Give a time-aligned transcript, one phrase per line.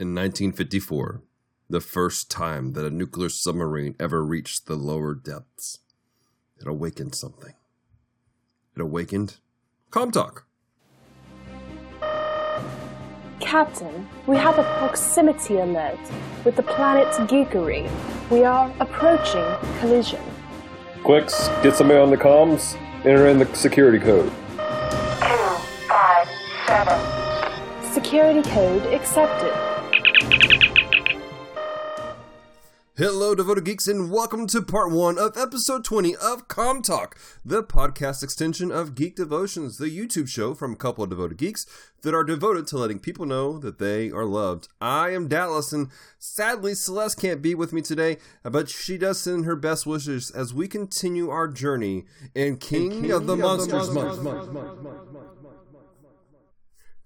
[0.00, 1.22] In 1954,
[1.68, 5.80] the first time that a nuclear submarine ever reached the lower depths,
[6.60, 7.54] it awakened something.
[8.76, 9.38] It awakened
[9.90, 10.42] Comtalk.
[13.40, 15.98] Captain, we have a proximity alert
[16.44, 17.90] with the planet Geekery.
[18.30, 19.44] We are approaching
[19.80, 20.22] collision.
[21.02, 24.30] Quicks, get somebody on the comms, enter in the security code.
[24.30, 25.56] two,
[25.88, 26.28] five,
[26.68, 27.92] seven.
[27.92, 29.67] Security code accepted.
[32.98, 37.62] Hello, devoted geeks, and welcome to part one of episode 20 of Com Talk, the
[37.62, 41.64] podcast extension of Geek Devotions, the YouTube show from a couple of devoted geeks
[42.02, 44.66] that are devoted to letting people know that they are loved.
[44.80, 49.44] I am Dallas, and sadly, Celeste can't be with me today, but she does send
[49.44, 54.18] her best wishes as we continue our journey in King, of the Monsters Month.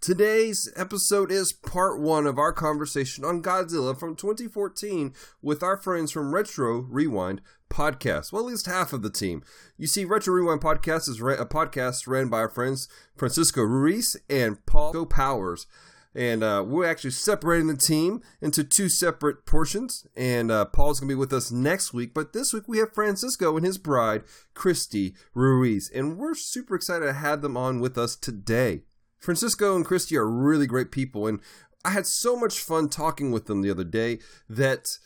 [0.02, 6.10] Today's episode is part one of our conversation on Godzilla from 2014 with our friends
[6.10, 8.32] from Retro Rewind Podcast.
[8.32, 9.44] Well, at least half of the team.
[9.78, 14.66] You see, Retro Rewind Podcast is a podcast ran by our friends Francisco Ruiz and
[14.66, 15.68] Paul Powers.
[16.16, 20.04] And uh, we're actually separating the team into two separate portions.
[20.16, 22.12] And uh, Paul's going to be with us next week.
[22.12, 25.88] But this week we have Francisco and his bride, Christy Ruiz.
[25.94, 28.82] And we're super excited to have them on with us today.
[29.22, 31.40] Francisco and Christy are really great people, and
[31.84, 34.18] I had so much fun talking with them the other day
[34.50, 34.98] that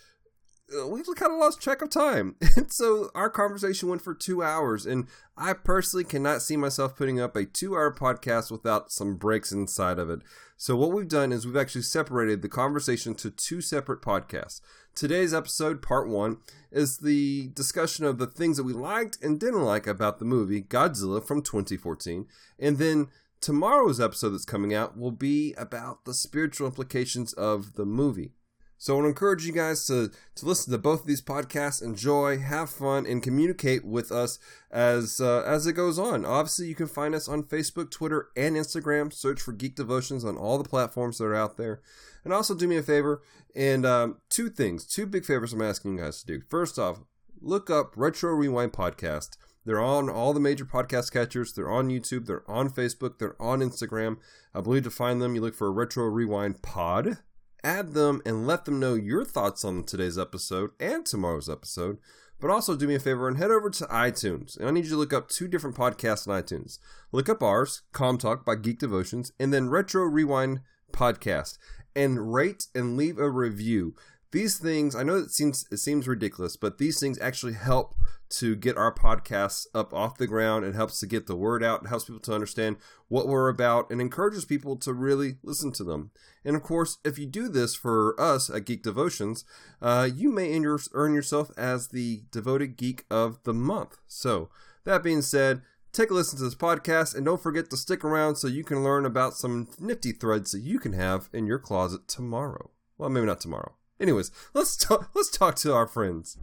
[0.74, 2.34] uh, we kind of lost track of time.
[2.56, 7.20] And so our conversation went for two hours, and I personally cannot see myself putting
[7.20, 10.20] up a two hour podcast without some breaks inside of it.
[10.56, 14.62] So what we've done is we've actually separated the conversation to two separate podcasts.
[14.94, 16.38] Today's episode, part one,
[16.72, 20.62] is the discussion of the things that we liked and didn't like about the movie
[20.62, 22.26] Godzilla from 2014,
[22.58, 23.08] and then
[23.46, 28.32] tomorrow's episode that's coming out will be about the spiritual implications of the movie.
[28.76, 31.80] So I want to encourage you guys to, to listen to both of these podcasts,
[31.80, 36.24] enjoy, have fun, and communicate with us as uh, as it goes on.
[36.24, 39.12] Obviously, you can find us on Facebook, Twitter, and Instagram.
[39.12, 41.80] Search for Geek Devotions on all the platforms that are out there.
[42.24, 43.22] And also do me a favor
[43.54, 46.42] and um, two things, two big favors I'm asking you guys to do.
[46.50, 46.98] First off,
[47.40, 49.36] look up Retro Rewind Podcast.
[49.66, 51.52] They're on all the major podcast catchers.
[51.52, 52.26] They're on YouTube.
[52.26, 53.18] They're on Facebook.
[53.18, 54.18] They're on Instagram.
[54.54, 57.18] I believe to find them, you look for a Retro Rewind Pod.
[57.64, 61.98] Add them and let them know your thoughts on today's episode and tomorrow's episode.
[62.38, 64.56] But also do me a favor and head over to iTunes.
[64.56, 66.78] And I need you to look up two different podcasts on iTunes.
[67.10, 70.60] Look up ours, Com Talk by Geek Devotions, and then Retro Rewind
[70.92, 71.58] Podcast.
[71.96, 73.96] And rate and leave a review
[74.36, 77.94] these things i know it seems it seems ridiculous but these things actually help
[78.28, 80.64] to get our podcasts up off the ground.
[80.64, 81.84] It helps to get the word out.
[81.84, 82.76] It helps people to understand
[83.08, 86.10] what we're about and encourages people to really listen to them.
[86.44, 89.44] And of course if you do this for us at geek devotions
[89.80, 90.58] uh, you may
[90.92, 93.98] earn yourself as the devoted geek of the month.
[94.06, 94.48] So
[94.84, 98.36] that being said take a listen to this podcast and don't forget to stick around
[98.36, 102.08] so you can learn about some nifty threads that you can have in your closet
[102.08, 102.70] tomorrow.
[102.98, 105.10] Well maybe not tomorrow Anyways, let's talk.
[105.14, 106.36] Let's talk to our friends.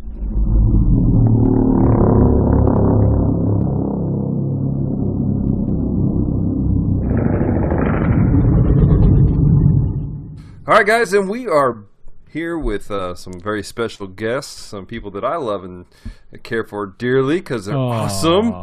[10.66, 11.86] All right, guys, and we are
[12.34, 15.86] here with uh, some very special guests, some people that I love and
[16.42, 18.10] care for dearly because they're Aww.
[18.10, 18.54] awesome.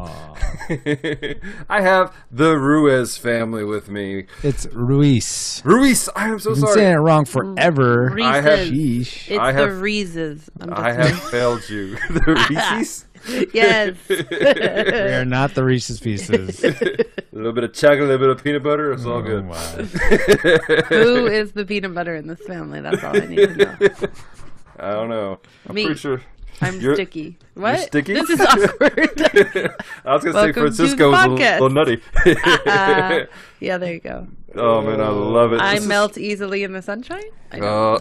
[1.69, 4.27] I have the Ruiz family with me.
[4.43, 5.63] It's Ruiz.
[5.65, 6.09] Ruiz.
[6.17, 6.75] I am so You've sorry.
[6.75, 8.21] Been saying it wrong forever.
[8.21, 8.59] I have.
[8.69, 9.31] Sheesh.
[9.31, 10.51] It's I have, the Reese's.
[10.61, 11.95] I have failed you.
[12.11, 13.07] the Reese's.
[13.55, 13.97] yes.
[14.09, 16.65] we are not the Reese's Pieces.
[16.65, 18.93] a little bit of chocolate, a little bit of peanut butter.
[18.93, 19.47] It's all oh, good.
[19.47, 19.57] Wow.
[20.89, 22.81] Who is the peanut butter in this family?
[22.81, 23.77] That's all I need to know.
[24.79, 25.39] I don't know.
[25.69, 25.85] I'm Me.
[25.85, 26.23] pretty sure.
[26.63, 27.39] I'm you're, sticky.
[27.55, 27.79] What?
[27.79, 28.15] You're sticky?
[28.15, 29.11] This is awkward.
[30.05, 32.03] I was going to say Francisco was a little, little nutty.
[32.67, 33.25] uh,
[33.61, 34.29] yeah, there you go.
[34.55, 35.61] Oh, man, I love it.
[35.61, 36.19] I this melt is...
[36.19, 37.23] easily in the sunshine.
[37.53, 37.99] I uh,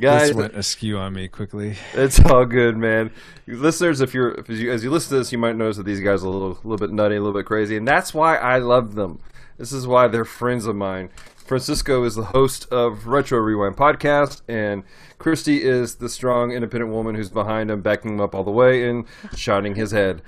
[0.00, 1.76] Guys, this went askew on me quickly.
[1.94, 3.10] It's all good, man.
[3.46, 6.00] Listeners, if you're if you, as you listen to this, you might notice that these
[6.00, 8.58] guys are a little, little bit nutty, a little bit crazy, and that's why I
[8.58, 9.20] love them.
[9.56, 11.08] This is why they're friends of mine.
[11.36, 14.82] Francisco is the host of Retro Rewind podcast, and
[15.18, 18.88] Christy is the strong, independent woman who's behind him, backing him up all the way
[18.88, 20.22] and shining his head.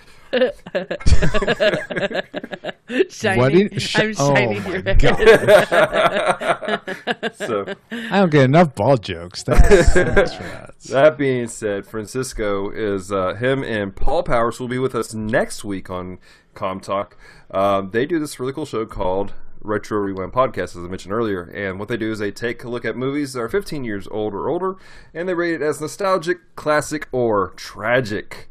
[3.09, 3.79] Shining.
[3.79, 5.01] Sh- I'm shining oh your head.
[7.37, 9.43] so I don't get enough ball jokes.
[9.43, 9.95] That's,
[10.91, 15.65] that being said, Francisco is uh, him and Paul Powers will be with us next
[15.65, 16.19] week on
[16.55, 17.17] Com Talk.
[17.51, 21.43] Um, they do this really cool show called Retro Rewind podcast, as I mentioned earlier.
[21.43, 24.07] And what they do is they take a look at movies that are 15 years
[24.11, 24.77] old or older,
[25.15, 28.49] and they rate it as nostalgic, classic, or tragic.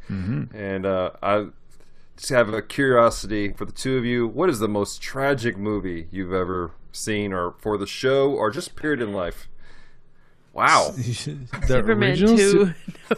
[0.54, 1.48] And uh, I
[2.18, 4.28] just have a curiosity for the two of you.
[4.28, 8.76] What is the most tragic movie you've ever seen, or for the show, or just
[8.76, 9.48] period in life?
[10.54, 10.90] Wow.
[10.98, 11.14] the
[11.68, 12.74] Superman original two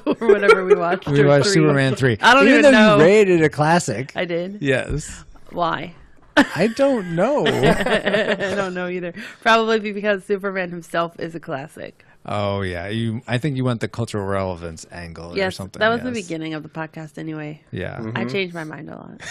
[0.06, 1.08] or whatever we watched.
[1.08, 1.54] We watched three.
[1.54, 2.18] Superman three.
[2.22, 2.98] I don't even even know.
[2.98, 4.12] you rated it a classic.
[4.16, 4.58] I did.
[4.62, 5.24] yes.
[5.52, 5.96] Why?
[6.38, 7.46] I don't know.
[7.48, 9.14] I don't know either.
[9.42, 12.06] Probably because Superman himself is a classic.
[12.26, 13.22] Oh yeah, you.
[13.28, 15.80] I think you went the cultural relevance angle or something.
[15.80, 17.62] that was the beginning of the podcast anyway.
[17.72, 18.12] Yeah.
[18.16, 19.22] I changed my mind a lot.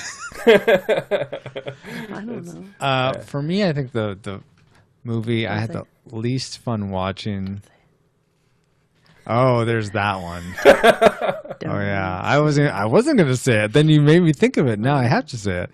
[0.47, 2.65] I don't know.
[2.81, 4.41] Uh, for me, I think the the
[5.05, 7.63] movie I had the least fun watching.
[9.27, 10.45] Oh, there's that one.
[11.67, 12.73] Oh yeah, I wasn't.
[12.73, 13.73] I wasn't gonna say it.
[13.73, 14.79] Then you made me think of it.
[14.79, 15.71] Now I have to say it.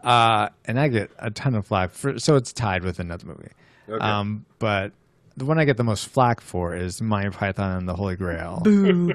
[0.00, 2.20] Uh, and I get a ton of flack for.
[2.20, 3.48] So it's tied with another movie.
[3.88, 3.98] Okay.
[3.98, 4.92] Um, but
[5.36, 8.62] the one I get the most flack for is Monty Python and the Holy Grail.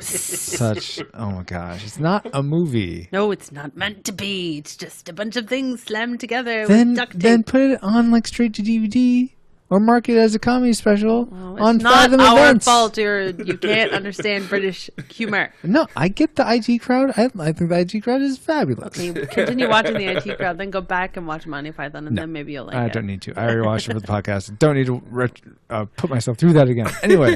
[0.02, 1.02] Such.
[1.14, 3.08] Oh my gosh, it's not a movie.
[3.12, 4.58] No, it's not meant to be.
[4.58, 7.22] It's just a bunch of things slammed together Then with duct tape.
[7.22, 9.32] then put it on like straight to DVD
[9.70, 12.66] or mark it as a comedy special Well, it's on not Fathom our Events.
[12.66, 12.98] fault.
[12.98, 15.54] You're, you can't understand British humor.
[15.64, 17.12] No, I get the IT crowd.
[17.18, 18.98] I, I think the IT crowd is fabulous.
[19.00, 22.24] Okay, continue watching the IT crowd, then go back and watch Monty Python, and No,
[22.24, 22.86] then maybe you'll like I it.
[22.86, 23.34] I don't need to.
[23.38, 24.58] I already watched it for the podcast.
[24.58, 26.90] Don't need to ret- uh, put myself through that again.
[27.04, 27.36] Anyway,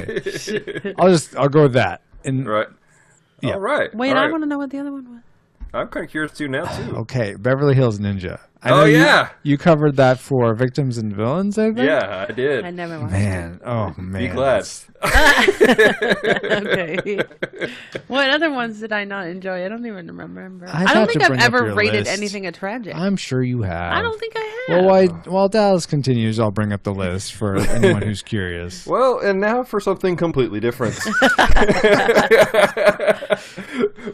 [0.98, 2.02] I'll just I'll go with that.
[2.24, 2.68] And Right.
[3.42, 3.54] Yeah.
[3.54, 3.94] All right.
[3.94, 5.22] Wait, All I want to know what the other one was.
[5.74, 6.96] I'm kind of curious too now too.
[6.98, 8.40] okay, Beverly Hills Ninja.
[8.64, 9.28] I Oh, know you- yeah.
[9.42, 11.58] you, covered that for victims and villains.
[11.58, 11.78] I think.
[11.86, 12.64] Yeah, I did.
[12.64, 14.22] I never watched Man, oh man.
[14.22, 14.66] Be glad.
[15.04, 16.96] okay.
[18.08, 19.66] what other ones did I not enjoy?
[19.66, 20.66] I don't even remember.
[20.66, 22.16] I'd I don't think I've ever rated list.
[22.18, 22.94] anything a tragic.
[22.96, 23.92] I'm sure you have.
[23.92, 24.54] I don't think I have.
[24.68, 28.86] Well, while, while Dallas continues, I'll bring up the list for anyone who's curious.
[28.86, 30.98] Well, and now for something completely different.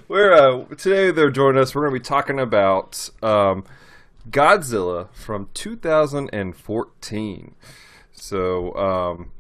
[0.09, 1.75] We're uh, today they're joining us.
[1.75, 3.65] We're going to be talking about um,
[4.29, 7.55] Godzilla from 2014.
[8.13, 9.31] So um,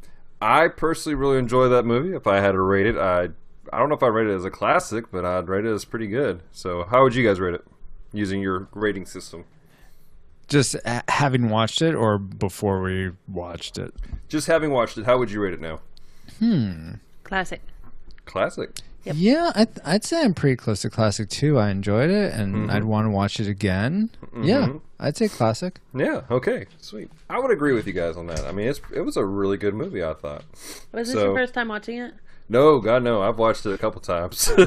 [0.40, 2.14] I personally really enjoy that movie.
[2.14, 3.28] If I had to rate it, I
[3.72, 5.84] I don't know if I'd rate it as a classic, but I'd rate it as
[5.84, 6.42] pretty good.
[6.50, 7.64] So how would you guys rate it
[8.12, 9.44] using your rating system?
[10.48, 13.94] Just uh, having watched it, or before we watched it.
[14.28, 15.80] Just having watched it, how would you rate it now?
[16.40, 16.94] Hmm.
[17.22, 17.60] Classic.
[18.24, 18.70] Classic.
[19.04, 21.58] Yeah, I th- I'd say I'm pretty close to classic too.
[21.58, 22.70] I enjoyed it, and Mm-hmm.
[22.70, 24.10] I'd want to watch it again.
[24.42, 25.80] Yeah, I'd say classic.
[25.94, 26.22] Yeah.
[26.30, 26.66] Okay.
[26.78, 27.10] Sweet.
[27.28, 28.44] I would agree with you guys on that.
[28.44, 30.02] I mean, it's it was a really good movie.
[30.04, 30.44] I thought.
[30.92, 32.14] Was this your first time watching it?
[32.48, 33.22] No, God, no.
[33.22, 34.50] I've watched it a couple times.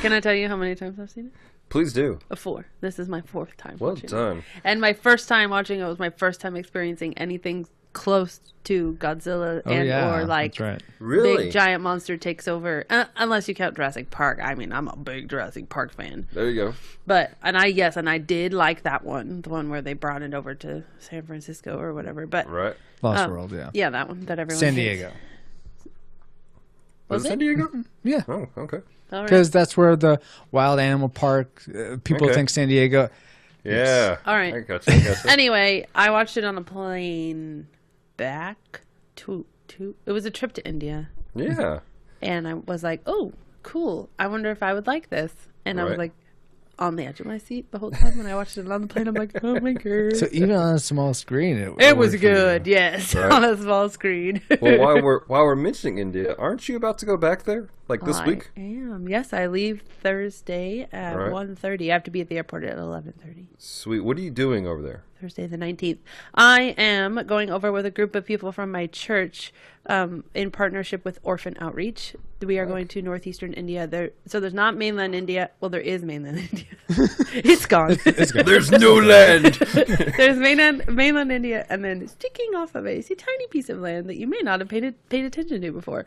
[0.00, 1.32] Can I tell you how many times I've seen it?
[1.68, 2.18] Please do.
[2.30, 2.66] A four.
[2.80, 3.76] This is my fourth time.
[3.78, 4.10] Well watching It.
[4.12, 4.42] done.
[4.64, 7.66] And my first time watching it was my first time experiencing anything
[7.96, 10.82] close to Godzilla Oh and yeah, or like right.
[10.98, 11.44] Really?
[11.44, 12.84] big giant monster takes over.
[12.90, 14.38] Uh, unless you count Jurassic Park.
[14.42, 16.26] I mean, I'm a big Jurassic Park fan.
[16.32, 16.74] There you go.
[17.06, 20.20] But and I yes, and I did like that one, the one where they brought
[20.20, 22.26] it over to San Francisco or whatever.
[22.26, 22.76] But Right.
[23.00, 23.52] Lost um, World.
[23.52, 24.98] Yeah, yeah, that one that everyone San hates.
[24.98, 25.12] Diego.
[27.08, 27.30] Was, Was it it?
[27.30, 27.84] San Diego?
[28.04, 28.80] Yeah, oh, okay.
[29.12, 29.24] All right.
[29.24, 30.20] because that's where the
[30.50, 31.62] wild animal park.
[31.68, 32.34] Uh, people Okay.
[32.34, 33.08] think San Diego.
[33.64, 34.18] Yeah.
[34.26, 34.54] All right.
[34.54, 34.92] I gotcha.
[34.92, 35.28] I gotcha.
[35.30, 37.68] Anyway, I watched it on a plane
[38.16, 38.82] back
[39.16, 39.94] to to.
[40.06, 41.80] It was a trip to India, yeah.
[42.22, 43.32] and I was like, "Oh,
[43.62, 44.08] cool!
[44.18, 45.32] I wonder if I would like this."
[45.64, 46.12] And I was like,
[46.78, 48.86] on the edge of my seat the whole time when I watched it on the
[48.86, 49.08] plane.
[49.08, 52.22] I'm like, "Oh my god!" So even on a small screen, it, it was worked
[52.22, 52.34] for you.
[52.34, 53.32] good, yes, Right.
[53.32, 54.42] on a small screen.
[54.60, 57.68] Well, while we're while we're mentioning India, aren't you about to go back there?
[57.88, 58.50] Like this I week?
[58.56, 59.08] am.
[59.08, 61.30] Yes, I leave Thursday at Right.
[61.32, 61.88] 1.30.
[61.90, 63.46] I have to be at the airport at 11.30.
[63.58, 64.00] Sweet.
[64.00, 65.04] What are you doing over there?
[65.20, 65.98] Thursday the 19th.
[66.34, 69.52] I am going over with a group of people from my church
[69.86, 72.14] um, in partnership with Orphan Outreach.
[72.40, 73.86] We are going to northeastern India.
[73.86, 75.50] There, so there's not mainland India.
[75.60, 76.66] Well, there is mainland India.
[77.34, 77.96] it's gone.
[78.04, 79.54] There's no land.
[80.16, 83.78] there's mainland mainland India, and then sticking off of it is a tiny piece of
[83.78, 86.04] land that you may not have paid paid attention to before.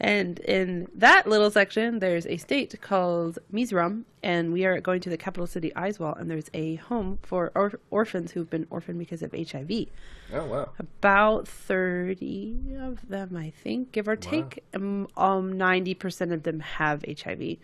[0.00, 5.10] And in that little section, there's a state called Mizoram, and we are going to
[5.10, 9.22] the capital city, Aizawl, and there's a home for or- orphans who've been orphaned because
[9.22, 9.86] of HIV.
[10.34, 10.68] oh wow.
[10.78, 14.62] About 30 of them, I think, give or take.
[14.74, 17.56] Um, um, 90% of them have HIV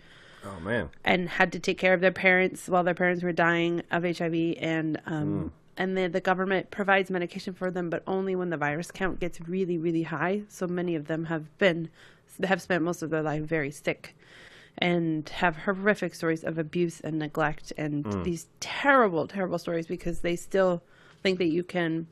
[0.45, 0.89] Oh man.
[1.03, 4.55] and had to take care of their parents while their parents were dying of HIV
[4.59, 8.91] and um and then the government provides medication for them but only when the virus
[8.91, 11.89] count gets really really high so many of them have been
[12.43, 14.15] have spent most of their life very sick
[14.77, 20.35] and have horrific stories of abuse and neglect and these terrible terrible stories because they
[20.35, 20.83] still
[21.23, 22.07] think that you can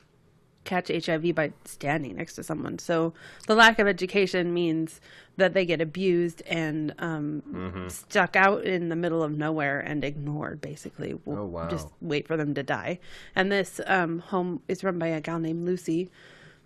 [0.64, 2.78] catch HIV by standing next to someone.
[2.78, 3.12] So
[3.46, 4.98] the lack of education means
[5.36, 7.88] that they get abused and um, Mm-hmm.
[7.88, 10.62] stuck out in the middle of nowhere and ignored.
[10.62, 11.68] Basically, we'll Oh, wow.
[11.68, 12.98] just wait for them to die.
[13.36, 16.10] And this um, home is run by a gal named Lucy.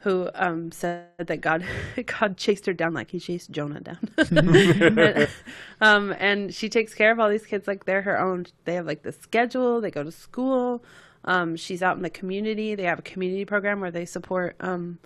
[0.03, 1.65] Who um, said that God
[2.21, 5.29] God chased her down like he chased Jonah down, and,
[5.81, 8.47] um, and she takes care of all these kids like they're her own.
[8.65, 9.81] They have like the schedule.
[9.81, 10.85] They go to school.
[11.25, 12.75] Um, she's out in the community.
[12.75, 14.99] They have a community program where they support um,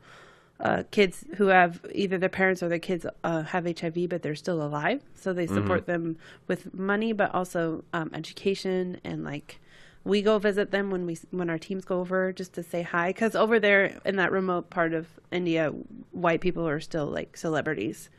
[0.61, 4.37] uh, kids who have either their parents or their kids uh, have HIV, but they're
[4.37, 5.03] still alive.
[5.15, 9.61] So they support them with money, but also um, education and like
[10.05, 13.11] we go visit them when we when our teams go over just to say hi
[13.11, 15.69] because over there in that remote part of India,
[16.11, 18.11] white people are still like celebrities.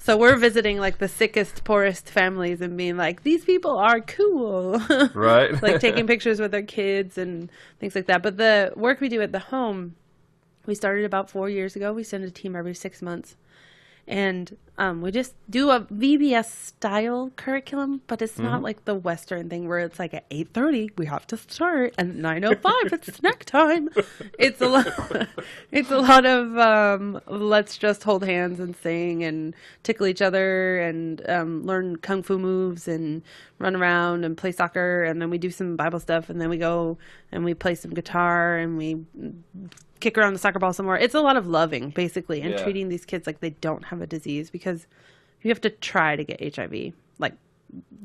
[0.00, 4.80] So we're visiting like the sickest, poorest families and being like, these people are cool.
[5.14, 5.60] Right.
[5.60, 8.22] like taking pictures with their kids and things like that.
[8.22, 9.96] But the work we do at the home,
[10.66, 11.92] we started about four years ago.
[11.92, 13.36] We send a team every six months.
[14.08, 19.50] And um, we just do a VBS style curriculum, but it's not like the Western
[19.50, 22.92] thing where it's like at eight thirty we have to start, and nine oh five
[22.92, 23.90] it's snack time.
[24.38, 24.86] It's a lot.
[25.72, 30.78] It's a lot of um, let's just hold hands and sing and tickle each other
[30.78, 33.22] and um, learn kung fu moves and
[33.58, 36.56] run around and play soccer, and then we do some Bible stuff, and then we
[36.56, 36.96] go
[37.32, 39.04] and we play some guitar and we
[40.00, 40.96] kick around the soccer ball somewhere.
[40.96, 42.62] It's a lot of loving, basically, and Yeah.
[42.62, 44.86] treating these kids like they don't have a disease because
[45.42, 46.92] you have to try to get HIV.
[47.18, 47.34] Like,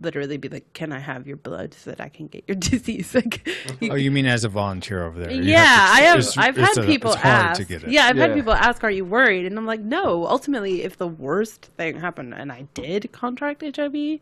[0.01, 3.15] literally be like, "Can I have your blood so that I can get your disease?"
[3.15, 3.47] Like,
[3.79, 5.31] you- Oh, you mean as a volunteer over there?
[5.31, 6.17] You yeah, have to- I have.
[6.19, 7.62] it's- I've it's had a- people ask.
[7.62, 7.89] to get it.
[7.89, 8.27] Yeah, I've Yeah.
[8.27, 12.00] had people ask, "Are you worried?" And I'm like, "No." Ultimately, if the worst thing
[12.00, 14.19] happened and I did contract HIV,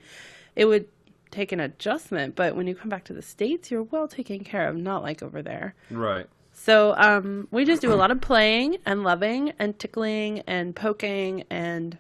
[0.56, 0.86] it would
[1.32, 2.36] take an adjustment.
[2.36, 5.24] But when you come back to the states, you're well taken care of, not like
[5.24, 5.74] over there.
[5.90, 6.28] right.
[6.64, 11.44] So um, we just do a lot of playing and loving and tickling and poking
[11.50, 11.98] and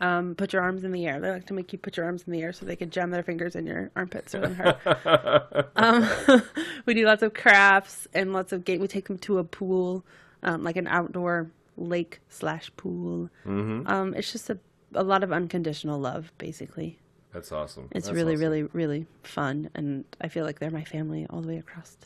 [0.00, 1.20] um, put your arms in the air.
[1.20, 3.12] They like to make you put your arms in the air so they can jam
[3.12, 5.70] their fingers in your armpits or in her.
[5.76, 6.42] um,
[6.86, 8.80] we do lots of crafts and lots of game.
[8.80, 10.04] We take them to a pool,
[10.42, 13.30] um, like an outdoor lake slash pool.
[13.46, 13.86] Mm-hmm.
[13.86, 14.58] Um, it's just a,
[14.96, 16.98] a lot of unconditional love, basically.
[17.32, 17.84] That's awesome.
[17.92, 18.42] It's That's really, awesome.
[18.42, 21.96] really, really fun, and I feel like they're my family all the way across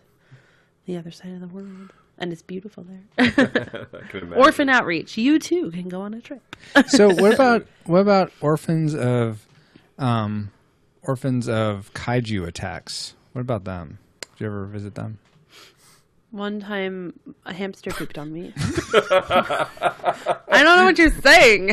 [0.86, 3.00] the other side of the world, and it's beautiful there.
[3.18, 3.30] I
[4.08, 4.32] can imagine.
[4.34, 6.42] Orphan outreach, you too can go on a trip.
[6.88, 9.46] So what about what about orphans of
[9.98, 10.50] um,
[11.02, 13.14] orphans of kaiju attacks?
[13.32, 13.98] What about them?
[14.20, 15.18] Did you ever visit them?
[16.30, 18.52] One time, a hamster pooped on me.
[18.56, 21.68] I don't know what you're saying.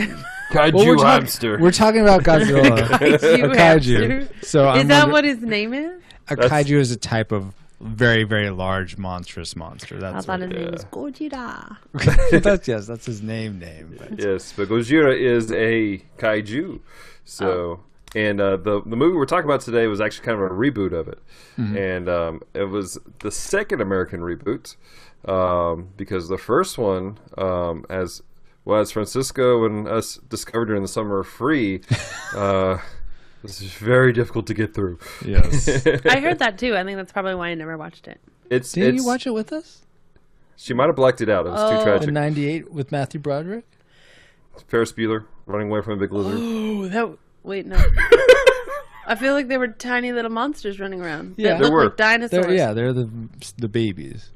[0.52, 1.58] Kaiju Well, we're, talk- hamster.
[1.60, 2.78] we're talking about Godzilla.
[2.88, 4.46] Kaiju a kaiju.
[4.46, 6.02] So Is I'm that wonder- what his name is?
[6.30, 9.98] a That's- kaiju is a type of very very large monstrous monster.
[9.98, 11.78] I That's thought what his name was Gojira.
[12.44, 13.96] that's yes, that's his name name.
[13.98, 16.80] But Yes, but Gojira is a kaiju.
[17.26, 17.80] So, Oh.
[18.16, 20.94] and uh, the the movie we're talking about today was actually kind of a reboot
[20.94, 21.20] of it,
[21.58, 21.78] Mm-hmm.
[21.78, 24.76] and um, it was the second American reboot
[25.28, 28.22] um, because the first one, um, as
[28.66, 31.82] well as Francisco and us discovered during the summer of free,
[32.36, 32.78] uh,
[33.44, 35.00] was is very difficult to get through.
[35.26, 35.86] yes.
[36.06, 36.76] I heard that too.
[36.76, 38.20] I think that's probably why I never watched it.
[38.50, 39.82] It's Did it's, you watch it with us?
[40.58, 41.48] She might have blacked it out.
[41.48, 41.84] It was too Oh.
[41.84, 42.08] tragic.
[42.08, 43.66] In '98 with Matthew Broderick.
[44.68, 46.38] Ferris Bueller running away from a big lizard.
[46.40, 47.78] Oh, that wait no.
[49.08, 51.36] I feel like there were tiny little monsters running around.
[51.38, 51.52] Yeah.
[51.52, 51.84] that There looked were.
[51.86, 52.46] like dinosaurs.
[52.46, 53.10] They're, yeah, they're the
[53.58, 54.30] the babies.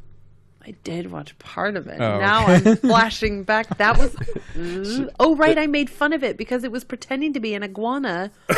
[0.68, 2.02] I did watch part of it.
[2.02, 3.78] Oh, now I'm flashing back.
[3.78, 4.16] That was.
[5.20, 8.32] oh right, I made fun of it because it was pretending to be an iguana,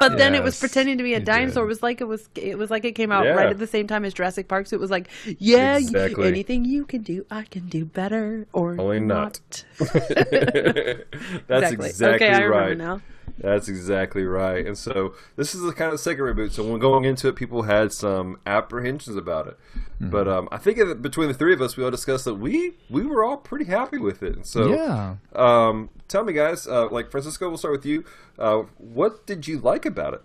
[0.00, 1.62] but then it was pretending to be a you dinosaur.
[1.62, 1.66] did.
[1.66, 2.28] It was like it was.
[2.34, 3.32] It was like it came out Yeah.
[3.32, 4.66] right at the same time as Jurassic Park.
[4.66, 5.08] So it was like,
[5.38, 9.40] yeah, you- anything you can do, I can do better or Only not.
[9.78, 11.88] That's exactly.
[11.88, 13.00] exactly, okay, I remember now.
[13.38, 14.64] That's exactly right.
[14.64, 16.52] And so this is the kind of second reboot.
[16.52, 19.58] So when going into it, people had some apprehensions about it.
[19.76, 20.10] Mm-hmm.
[20.10, 23.04] But um, I think between the three of us, we all discussed that we we
[23.04, 24.36] were all pretty happy with it.
[24.36, 25.16] And so yeah.
[25.34, 28.04] um, tell me, guys, uh, like Francisco, we'll start with you.
[28.38, 30.22] Uh, what did you like about it?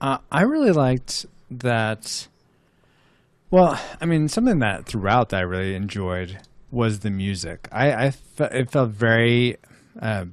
[0.00, 2.28] Uh, I really liked that.
[3.50, 6.38] Well, I mean, something that throughout that I really enjoyed
[6.70, 7.68] was the music.
[7.70, 9.56] I, I fe- it felt very
[10.00, 10.26] uh,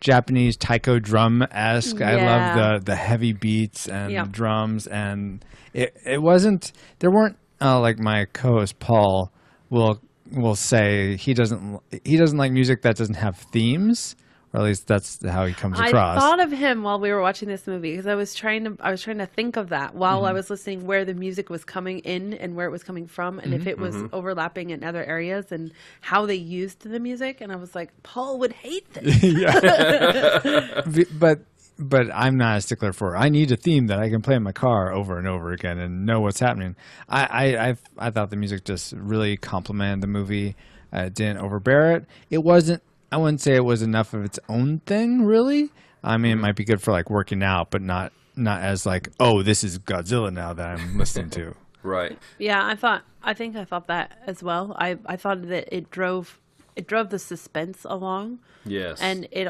[0.00, 2.00] Japanese taiko drum esque.
[2.00, 4.24] I love the the heavy beats and Yeah.
[4.30, 6.72] drums, and it it wasn't.
[7.00, 9.32] There weren't uh, like my co-host Paul
[9.70, 10.00] will
[10.32, 14.14] will say he doesn't he doesn't like music that doesn't have themes
[14.58, 16.16] or at least that's how he comes across.
[16.16, 18.76] I thought of him while we were watching this movie because I was trying to
[18.80, 20.26] I was trying to think of that while Mm-hmm.
[20.26, 23.38] I was listening where the music was coming in and where it was coming from
[23.38, 23.68] and if Mm-hmm.
[23.70, 27.74] it was overlapping in other areas and how they used the music and I was
[27.74, 29.22] like Paul would hate this.
[31.18, 31.40] But
[31.80, 33.14] but I'm not a stickler for.
[33.14, 33.18] it.
[33.18, 35.78] I need a theme that I can play in my car over and over again
[35.78, 36.74] and know what's happening.
[37.08, 40.56] I I I, I thought the music just really complemented the movie.
[40.92, 42.06] Uh, it didn't overbear it.
[42.30, 42.82] It wasn't.
[43.10, 45.24] I wouldn't say it was enough of its own thing.
[45.24, 45.70] Really.
[46.04, 49.08] I mean, it might be good for like working out, but not not as like,
[49.18, 51.54] oh, this is Godzilla now that I'm listening to.
[51.84, 52.18] Right.
[52.38, 54.74] yeah, I thought I think I thought that as well.
[54.78, 56.40] I I thought that it drove
[56.74, 59.00] it drove the suspense along Yes.
[59.00, 59.48] and it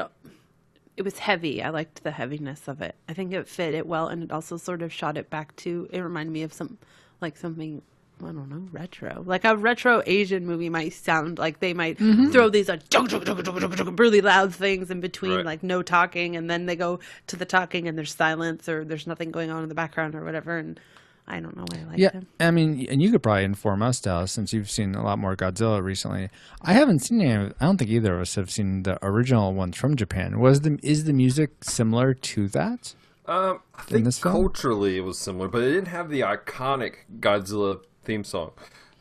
[0.95, 1.61] it was heavy.
[1.63, 2.95] I liked the heaviness of it.
[3.09, 5.89] I think it fit it well, and it also sort of shot it back to.
[5.91, 6.77] It reminded me of some
[7.19, 7.81] like something.
[8.21, 9.23] I don't know, retro.
[9.25, 11.97] Like a retro Asian movie might sound like they might
[12.31, 15.45] throw these like junk, junk, junk, junk, junk, junk, really loud things in between, Right.
[15.45, 19.07] like no talking, and then they go to the talking and there's silence or there's
[19.07, 20.57] nothing going on in the background or whatever.
[20.57, 20.79] And
[21.27, 22.27] I don't know why I like Yeah, them.
[22.39, 25.35] I mean, and you could probably inform us, Dallas, since you've seen a lot more
[25.35, 26.29] Godzilla recently.
[26.61, 27.53] I haven't seen any.
[27.59, 30.39] I don't think either of us have seen the original ones from Japan.
[30.39, 32.95] Was the is the music similar to that?
[33.27, 38.23] Um, I think culturally it was similar, but it didn't have the iconic Godzilla theme
[38.23, 38.51] song,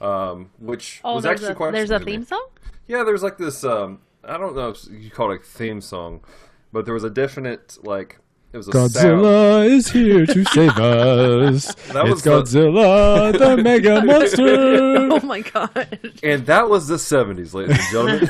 [0.01, 2.47] um, which Oh, was there's actually a, quite there's a theme song.
[2.87, 3.65] Yeah, there's like this.
[3.65, 6.21] Um, I don't know if you call it a theme song,
[6.73, 8.19] but there was a definite like
[8.53, 8.91] it was a sound.
[8.91, 11.75] Godzilla is here to save us.
[11.93, 14.97] That it's was Godzilla, the mega monster.
[15.19, 16.13] Oh my god!
[16.23, 18.29] And that was the 70s, ladies and gentlemen.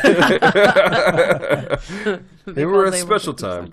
[2.46, 3.72] they were a they special the time.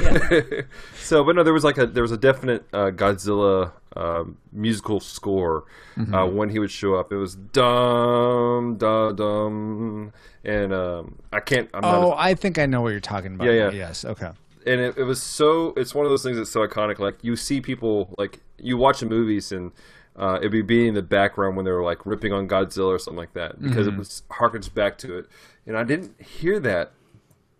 [0.00, 0.62] Yeah.
[0.96, 5.00] so, but no, there was like a there was a definite uh, Godzilla um, musical
[5.00, 5.64] score
[5.96, 6.14] Mm-hmm.
[6.14, 7.12] uh, when he would show up.
[7.12, 11.68] It was dum dum dum, and um, I can't.
[11.74, 13.44] I'm Oh, not, I think I know what you're talking about.
[13.46, 13.70] Yeah, yeah.
[13.72, 14.02] Yes.
[14.06, 14.30] Okay.
[14.66, 15.72] And it, it was so.
[15.76, 16.98] It's one of those things that's so iconic.
[16.98, 19.72] Like you see people like you watch the movies and.
[20.14, 22.98] Uh, it'd be being in the background when they were like ripping on Godzilla or
[22.98, 23.94] something like that because Mm-hmm.
[23.96, 25.26] it was harkens back to it,
[25.66, 26.92] and I didn't hear that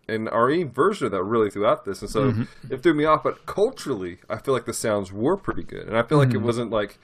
[0.06, 2.74] in our version of that really throughout this, and so Mm-hmm.
[2.74, 3.22] it threw me off.
[3.22, 6.42] But culturally, I feel like the sounds were pretty good, and I feel like Mm-hmm.
[6.42, 6.98] it wasn't like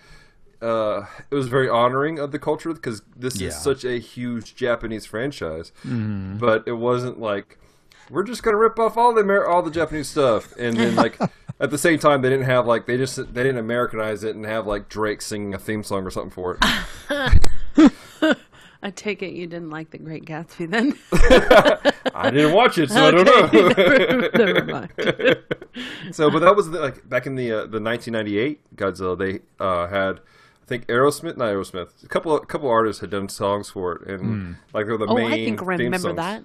[0.61, 3.49] uh, it was very honoring of the culture because this Yeah.
[3.49, 6.37] is such a huge Japanese franchise, Mm-hmm.
[6.37, 7.59] but it wasn't like
[8.11, 11.19] we're just gonna rip off all the Amer- all the Japanese stuff, and then like.
[11.61, 14.45] At the same time, they didn't have like they just they didn't Americanize it and
[14.47, 17.91] have like Drake singing a theme song or something for it.
[18.81, 20.97] I take it you didn't like The Great Gatsby then.
[22.15, 24.45] I didn't watch it, so I don't know.
[24.45, 24.91] Never mind.
[26.13, 29.19] So, but that was the, like back in the uh, the 1998 Godzilla.
[29.19, 33.29] They uh, had, I think Aerosmith, not Aerosmith, a couple a couple artists had done
[33.29, 35.27] songs for it, and like they were the Oh, main.
[35.33, 36.17] I think I remember songs.
[36.19, 36.45] that.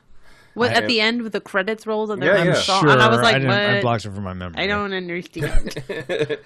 [0.54, 2.52] What, I at the end with the credits rolled and Yeah, then yeah.
[2.54, 2.92] the song, Sure.
[2.92, 3.82] and I was like, didn't, I "What?
[3.82, 4.62] blocked it from my memory.
[4.64, 5.76] I don't understand."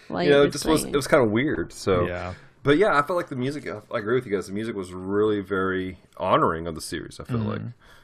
[0.07, 1.73] Why You know, it just was it was kind of weird.
[1.73, 2.33] So, Yeah.
[2.63, 3.67] but yeah, I felt like the music.
[3.67, 4.47] I agree with you guys.
[4.47, 7.19] The music was really very honoring of the series.
[7.19, 7.49] I feel Mm-hmm.
[7.49, 7.61] like.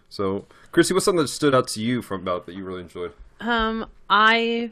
[0.09, 3.13] So, Chrissy, what's something that stood out to you from about that you really enjoyed?
[3.39, 4.71] Um, I,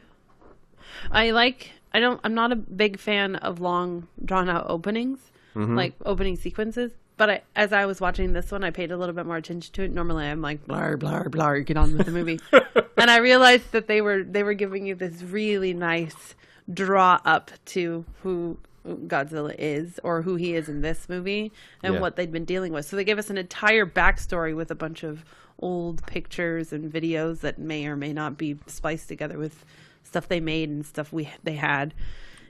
[1.10, 1.70] I like.
[1.92, 2.20] I don't.
[2.24, 5.18] I'm not a big fan of long, drawn out openings,
[5.56, 5.76] Mm-hmm.
[5.76, 6.92] like opening sequences.
[7.16, 9.72] But I, as I was watching this one, I paid a little bit more attention
[9.74, 9.92] to it.
[9.92, 12.40] Normally, I'm like blah blah blah, get on with the movie,
[12.96, 16.34] and I realized that they were they were giving you this really nice
[16.72, 22.00] draw up to who Godzilla is or who he is in this movie and Yeah.
[22.00, 22.86] what they'd been dealing with.
[22.86, 25.24] So they gave us an entire backstory with a bunch of
[25.60, 29.64] old pictures and videos that may or may not be spliced together with
[30.02, 31.94] stuff they made and stuff we they had.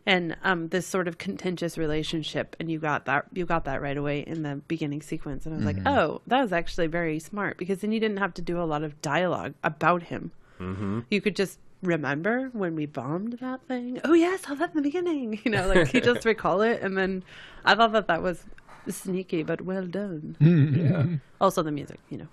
[0.05, 3.97] And um, this sort of contentious relationship, and you got that you got that right
[3.97, 7.57] away in the beginning sequence, and I was like, "Oh, that was actually very smart,"
[7.57, 10.33] because then you didn't have to do a lot of dialogue about him.
[10.59, 11.01] Mm-hmm.
[11.09, 14.01] You could just remember when we bombed that thing.
[14.05, 15.41] Oh yeah, I saw that in the beginning.
[15.45, 17.23] You know, like you just recall it, and then
[17.65, 18.45] I thought that that was
[18.89, 20.37] sneaky but well done.
[20.41, 21.19] Yeah.
[21.41, 22.29] Also, the music, you know,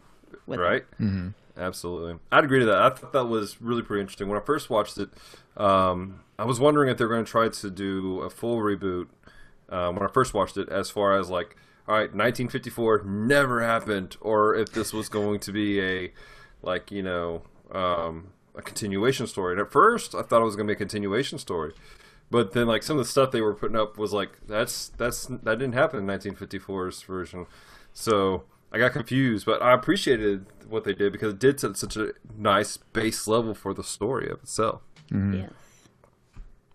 [0.58, 0.86] right?
[1.60, 2.82] Absolutely, I'd agree to that.
[2.82, 4.30] I thought that was really pretty interesting.
[4.30, 5.10] When I first watched it,
[5.58, 9.08] um, I was wondering if they're going to try to do a full reboot.
[9.68, 14.16] Uh, when I first watched it, as far as like, all right, 1954 never happened,
[14.22, 16.14] or if this was going to be a,
[16.62, 17.42] like you know,
[17.72, 19.54] um, a continuation story.
[19.54, 21.74] And at first, I thought it was going to be a continuation story.
[22.32, 25.26] But then, like some of the stuff they were putting up was like that's that's
[25.26, 27.48] that didn't happen in 1954's version,
[27.92, 29.46] so I got confused.
[29.46, 33.54] But I appreciated what they did because it did set such a nice base level
[33.54, 34.82] for the story of itself.
[35.12, 35.34] Mm-hmm.
[35.42, 35.52] Yes.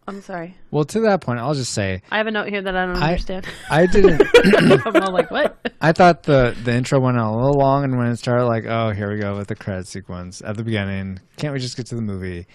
[0.07, 0.55] I'm sorry.
[0.71, 2.97] Well, to that point, I'll just say I have a note here that I don't
[2.97, 3.47] I- understand.
[3.71, 4.23] I didn't.
[4.87, 5.57] I'm all like, what?
[5.81, 8.67] I thought the the intro went on a little long, and when it started, like,
[8.67, 11.21] oh, here we go with the credit sequence at the beginning.
[11.39, 12.47] Can't we just get to the movie?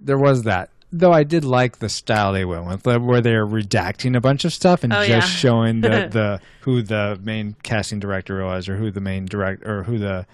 [0.00, 1.12] There was that, though.
[1.12, 4.84] I did like the style they went with, where they're redacting a bunch of stuff
[4.84, 5.20] and Oh, just yeah.
[5.20, 9.82] showing the, the who the main casting director was, or who the main direct, or
[9.84, 10.26] who the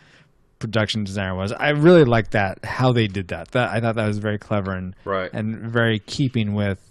[0.59, 1.53] production designer was.
[1.53, 3.53] I really liked that how they did that.
[3.53, 5.31] That I thought that was very clever and Right.
[5.33, 6.85] and very keeping with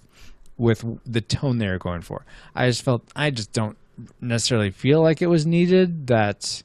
[0.58, 2.26] with the tone they were going for.
[2.56, 3.78] I just felt I just don't
[4.22, 6.08] necessarily feel like it was needed.
[6.08, 6.64] That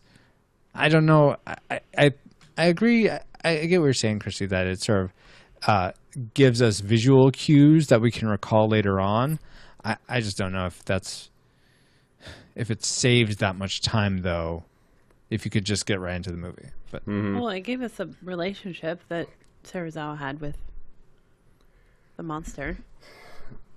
[0.75, 1.37] I don't know.
[1.47, 2.13] I I,
[2.57, 3.11] I agree.
[3.11, 4.47] I, I get what you're saying, Christy.
[4.47, 5.13] That it sort of
[5.67, 5.93] uh,
[6.35, 9.39] gives us visual cues that we can recall later on.
[9.85, 11.31] I, I just don't know if that's
[12.55, 14.65] if it saved that much time though.
[15.31, 18.09] If you could just get right into the movie, but Well, it gave us a
[18.23, 19.29] relationship that
[19.65, 20.57] Serizawa had with
[22.19, 22.77] the monster.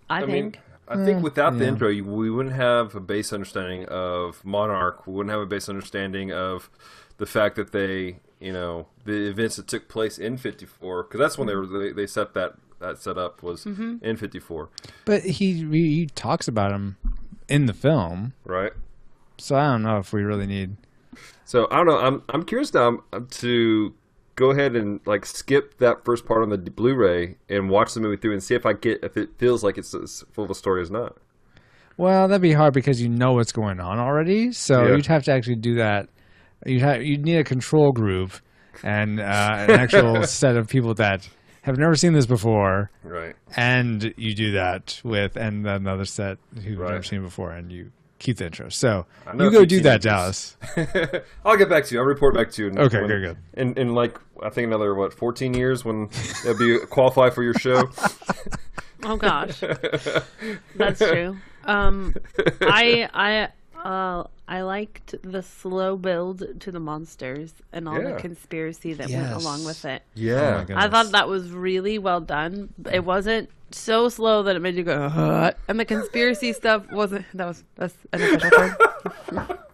[0.09, 0.59] I, I mean, think.
[0.87, 5.07] I think without the intro, we wouldn't have a base understanding of Monarch.
[5.07, 6.69] We wouldn't have a base understanding of
[7.17, 11.37] the fact that they, you know, the events that took place in '54, because that's
[11.37, 14.69] when they were they, they set that that set up was in '54,
[15.05, 16.97] but he he talks about him
[17.47, 18.73] in the film, right?
[19.37, 20.77] so I don't know if we really need.
[21.45, 21.99] So I don't know.
[21.99, 23.93] I'm I'm curious now um, to
[24.35, 28.17] go ahead and like skip that first part on the Blu-ray and watch the movie
[28.17, 30.55] through and see if I get if it feels like it's as full of a
[30.55, 31.17] story as not.
[31.97, 34.51] Well, that'd be hard because you know what's going on already.
[34.51, 34.95] So Yeah.
[34.97, 36.09] you'd have to actually do that.
[36.65, 38.31] You'd have you'd need a control group
[38.83, 41.27] and uh, an actual set of people that
[41.61, 43.35] have never seen this before, Right.
[43.55, 47.91] and you do that with and another set who've never seen it before, and you
[48.19, 48.69] keep the intro.
[48.69, 50.57] So you go do that, teenagers.
[50.75, 51.23] Dallas.
[51.45, 52.01] I'll get back to you.
[52.01, 52.69] I'll report back to you.
[52.69, 53.37] in- Okay, when- good, good.
[53.55, 56.09] In in like I think another what 14 years when
[56.45, 57.83] it'll be qualify for your show.
[59.03, 59.61] Oh gosh,
[60.75, 61.37] that's true.
[61.65, 62.13] Um,
[62.61, 63.47] I I
[63.85, 68.11] uh I liked the slow build to the monsters and all Yeah.
[68.13, 70.01] the conspiracy that went along with it.
[70.05, 70.51] Oh Yeah.
[70.57, 70.85] my goodness.
[70.85, 72.73] I thought that was really well done.
[72.91, 77.25] It wasn't so slow that it made you go, "What?" and the conspiracy stuff wasn't.
[77.33, 78.49] That was that's an official
[79.29, 79.57] term.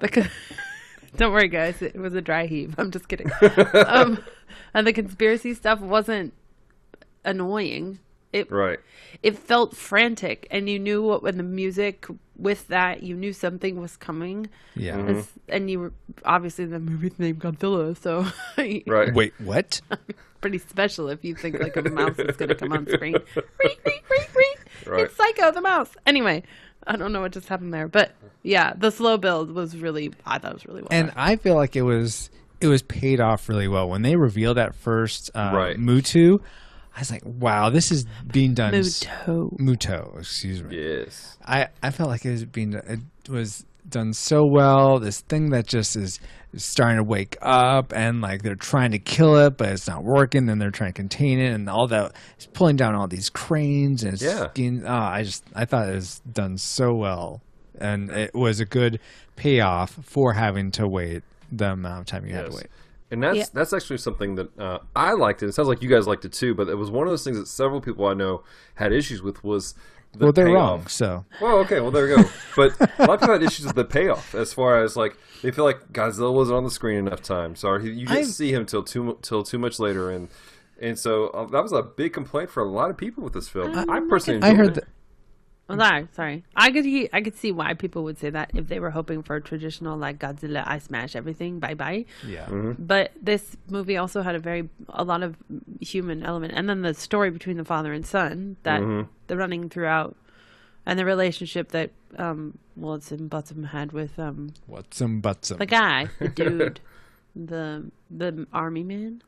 [0.00, 0.30] The
[1.16, 1.82] Don't worry, guys.
[1.82, 2.74] It was a dry heave.
[2.78, 3.28] I'm just kidding.
[3.86, 4.22] um,
[4.72, 6.32] and the conspiracy stuff wasn't
[7.24, 7.98] annoying.
[8.32, 8.78] It Right.
[9.22, 12.06] it felt frantic, and you knew what when the music
[12.38, 14.48] with that, you knew something was coming.
[14.74, 14.96] yeah.
[14.96, 15.08] Mm-hmm.
[15.10, 15.92] It's- And you were
[16.24, 18.26] obviously the movie's named Godzilla, so
[18.86, 19.12] Right.
[19.14, 19.80] Wait, what?
[20.40, 23.16] pretty special if you think like a mouse is going to come on screen.
[24.86, 25.04] Right.
[25.04, 25.90] It's Psycho the mouse.
[26.06, 26.44] Anyway,
[26.86, 30.12] I don't know what just happened there, but yeah, the slow build was really.
[30.24, 30.88] I thought it was really well.
[30.92, 31.14] and done.
[31.16, 34.74] I feel like it was it was paid off really well when they revealed that
[34.74, 35.76] first uh, Right.
[35.76, 36.40] Mutu.
[36.98, 38.74] I was like, wow, this is being done.
[38.74, 39.56] s- Muto.
[39.56, 40.76] Muto, excuse me.
[40.82, 41.38] Yes.
[41.46, 44.98] I, I felt like it was being it was done so well.
[44.98, 46.18] This thing that just is
[46.56, 50.46] starting to wake up and like they're trying to kill it, but it's not working.
[50.46, 54.02] Then they're trying to contain it, and all that it's pulling down all these cranes
[54.02, 54.48] and it's Yeah.
[54.52, 54.82] being.
[54.84, 57.42] Oh, ah, I just I thought it was done so well,
[57.78, 58.98] and it was a good
[59.36, 62.66] payoff for having to wait the amount of time you had to wait.
[63.10, 63.44] And that's Yeah.
[63.54, 65.42] that's actually something that uh, I liked.
[65.42, 65.46] It.
[65.48, 67.38] it sounds like you guys liked it too, but it was one of those things
[67.38, 68.42] that several people I know
[68.74, 69.42] had issues with.
[69.42, 69.74] Was
[70.12, 70.56] the Well, they're payoff.
[70.80, 70.86] wrong.
[70.88, 72.28] So Well, okay, well there we go.
[72.56, 75.50] But a lot of people had issues with the payoff, as far as like they
[75.50, 77.56] feel like Godzilla wasn't on the screen enough time.
[77.56, 80.28] Sorry, he- you didn't I- see him till too till too much later, and
[80.80, 83.48] and so uh, that was a big complaint for a lot of people with this
[83.48, 83.74] film.
[83.88, 84.88] I personally, I enjoyed heard it.
[85.68, 85.74] That.
[85.74, 86.44] Oh, sorry, sorry.
[86.56, 89.22] I could he- I could see why people would say that if they were hoping
[89.22, 92.06] for a traditional like Godzilla, I smash everything, bye bye.
[92.26, 92.46] Yeah.
[92.46, 92.82] Mm-hmm.
[92.82, 95.36] But this movie also had a very a lot of
[95.80, 99.08] human element, and then the story between the father and son that Mm-hmm.
[99.26, 100.16] the running throughout,
[100.86, 106.28] and the relationship that um Wilson Button had with um What's some the guy, the
[106.28, 106.80] dude,
[107.36, 109.22] the the army man.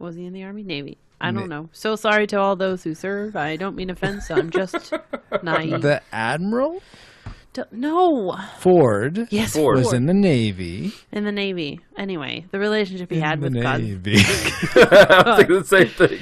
[0.00, 0.62] Was he in the army?
[0.62, 0.96] Navy.
[1.20, 1.68] I don't know.
[1.72, 3.36] So sorry to all those who serve.
[3.36, 4.30] I don't mean offense.
[4.30, 4.92] I'm just
[5.42, 5.82] naive.
[5.82, 6.82] The admiral
[7.52, 8.36] D- no.
[8.58, 9.78] Ford Yes, Ford.
[9.78, 10.92] was in the navy.
[11.12, 11.80] in the Navy.
[11.98, 13.80] Anyway, the relationship he In had the with God.
[13.80, 14.16] navy.
[14.76, 16.20] I'm thinking the same thing.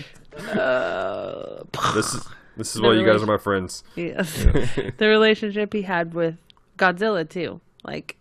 [0.59, 1.63] Uh,
[1.95, 3.85] This is this is why you guys are my friends.
[3.95, 4.45] yes.
[4.45, 6.35] the relationship he had with
[6.77, 7.61] Godzilla too.
[7.85, 8.17] Like,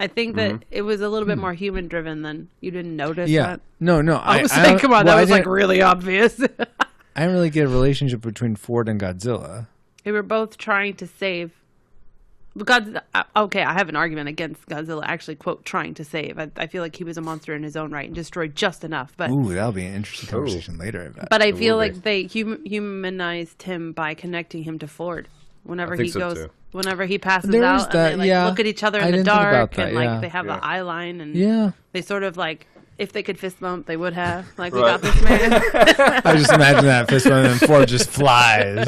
[0.00, 0.62] I think that Mm-hmm.
[0.72, 1.42] it was a little bit Hmm.
[1.42, 3.30] more human driven than you didn't notice.
[3.30, 3.46] yeah.
[3.48, 3.60] that.
[3.78, 4.16] No, no.
[4.16, 6.40] I was I saying, don't- come on, well, that I was like really obvious.
[7.14, 9.66] I didn't really get a relationship between Ford and Godzilla.
[10.04, 11.52] they were both trying to save
[12.56, 16.38] But God, uh, okay, I have an argument against Godzilla actually quote trying to save.
[16.38, 18.82] I, I feel like he was a monster in his own right and destroyed just
[18.84, 19.12] enough.
[19.16, 21.04] But Ooh, that'll be an interesting conversation later.
[21.04, 21.28] I bet.
[21.30, 21.92] but I feel will be.
[21.92, 25.28] like they hum- humanized him by connecting him to Ford.
[25.62, 26.50] Whenever he so, goes, too.
[26.72, 28.46] Whenever he passes There is out, that, and they like yeah.
[28.46, 30.20] look at each other I in the didn't think about dark, that, and like yeah.
[30.20, 30.56] they have Yeah.
[30.56, 32.66] the eye line, and yeah, they sort of like
[32.98, 34.46] if they could fist bump, they would have.
[34.58, 35.00] Like we Right.
[35.00, 35.52] got this man.
[36.24, 38.86] I just imagine that fist bump, and then Ford just flies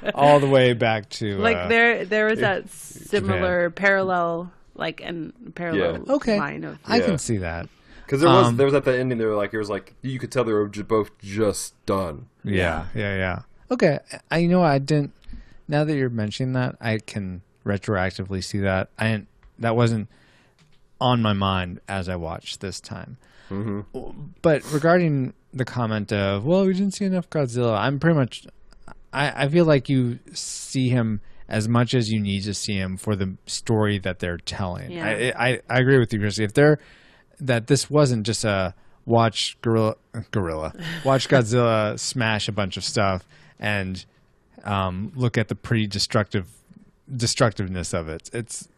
[0.14, 5.32] all the way back to like uh, there there was that similar parallel like and
[5.54, 6.12] parallel Yeah.
[6.14, 7.68] Okay, line of I can see that.
[8.04, 10.18] Because there was Um, there was at the ending, there like it was like you
[10.18, 12.26] could tell they were both just done.
[12.44, 13.38] Yeah, yeah, yeah.
[13.70, 13.98] Okay,
[14.30, 15.12] I you know I didn't.
[15.68, 18.88] Now that you're mentioning that, I can retroactively see that.
[18.98, 19.28] I didn't,
[19.58, 20.08] that wasn't
[21.00, 23.18] on my mind as I watched this time.
[23.50, 24.10] Mm-hmm.
[24.42, 28.46] But regarding the comment of, well, we didn't see enough Godzilla, I'm pretty much.
[29.12, 32.96] I, I feel like you see him as much as you need to see him
[32.96, 34.90] for the story that they're telling.
[34.90, 35.06] Yeah.
[35.06, 36.44] I, I I agree with you, Chrissy.
[36.44, 36.78] If they're
[37.40, 38.74] that this wasn't just a
[39.06, 39.96] watch gorilla
[40.30, 43.26] gorilla watch Godzilla smash a bunch of stuff
[43.58, 44.04] and
[44.64, 46.48] um, look at the pretty destructive
[47.14, 48.30] destructiveness of it.
[48.32, 48.68] It's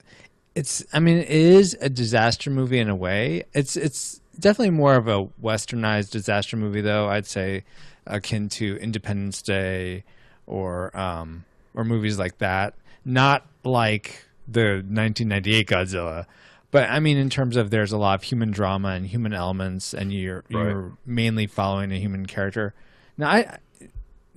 [0.54, 3.44] it's I mean it is a disaster movie in a way.
[3.52, 7.08] It's it's definitely more of a westernized disaster movie though.
[7.08, 7.64] I'd say
[8.06, 10.04] akin to Independence Day
[10.46, 12.74] or um, or movies like that.
[13.04, 16.26] Not like the 1998 Godzilla.
[16.70, 19.92] But I mean, in terms of there's a lot of human drama and human elements,
[19.92, 22.74] and you're you're mainly following a human character.
[23.16, 23.58] Now, I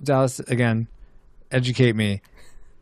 [0.02, 0.88] Dallas again,
[1.54, 2.20] educate me.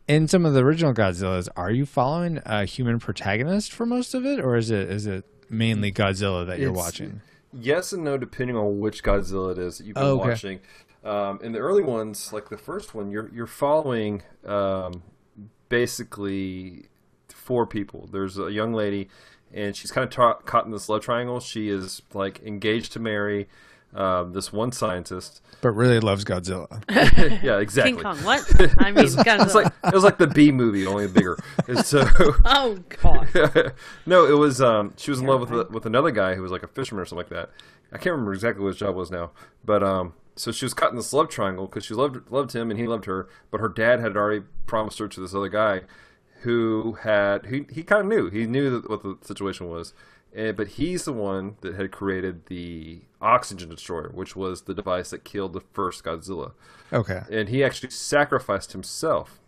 [0.08, 4.26] In some of the original Godzillas, are you following a human protagonist for most of
[4.26, 7.20] it, or is it is it mainly Godzilla that you're It's- watching?
[7.54, 10.28] Yes and no, depending on which Godzilla it is that you've been Oh, okay.
[10.30, 10.61] watching.
[11.04, 15.02] Um, in the early ones, like the first one, you're you're following um,
[15.68, 16.87] basically
[17.28, 18.08] four people.
[18.12, 19.08] There's a young lady,
[19.52, 21.40] and she's kind of ta- caught in this love triangle.
[21.40, 23.48] She is like engaged to marry
[23.94, 25.40] um, this one scientist.
[25.61, 26.83] But really loves Godzilla.
[27.42, 27.92] Yeah, exactly.
[27.92, 28.16] King Kong.
[28.18, 28.42] What?
[28.78, 29.55] I mean, It's Godzilla.
[29.55, 31.38] like it was like the B movie, only bigger.
[31.68, 32.05] And so
[32.44, 33.72] oh god.
[34.07, 36.50] no, it was um, she was in love with a, with another guy who was
[36.52, 37.50] like a fisherman or something like that.
[37.92, 39.31] I can't remember exactly what his job was now,
[39.64, 42.70] but um, so she was caught in this love triangle because she loved loved him
[42.70, 45.83] and he loved her, but her dad had already promised her to this other guy,
[46.40, 49.92] who had he he kind of knew he knew what the situation was,
[50.35, 55.11] eh, but he's the one that had created the oxygen destroyer, which was the device
[55.11, 56.53] that killed the first Godzilla,
[56.92, 57.21] Okay.
[57.31, 59.38] and he actually sacrificed himself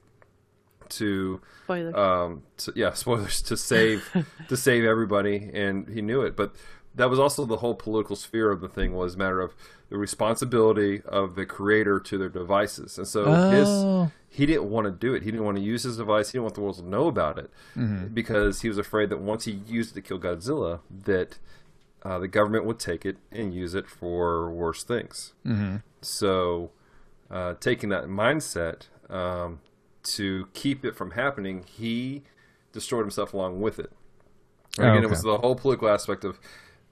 [0.91, 1.99] to Spoiler.
[1.99, 4.09] um to, yeah spoilers to save
[4.49, 6.55] to save everybody and he knew it but
[6.95, 9.55] that was also the whole political sphere of the thing was a matter of
[9.89, 12.99] the responsibility of the creator to their devices.
[12.99, 13.49] And so Oh.
[13.49, 13.85] his
[14.29, 15.23] he didn't want to do it.
[15.23, 16.29] He didn't want to use his device.
[16.31, 17.51] He didn't want the world to know about it
[18.13, 21.39] because he was afraid that once he used it to kill godzilla that
[22.03, 25.35] uh, the government would take it and use it for worse things.
[26.03, 26.71] So,
[27.31, 29.61] uh, taking that mindset um,
[30.03, 32.23] to keep it from happening, he
[32.73, 33.91] destroyed himself along with it.
[34.79, 36.39] And Oh, again, it was the whole political aspect of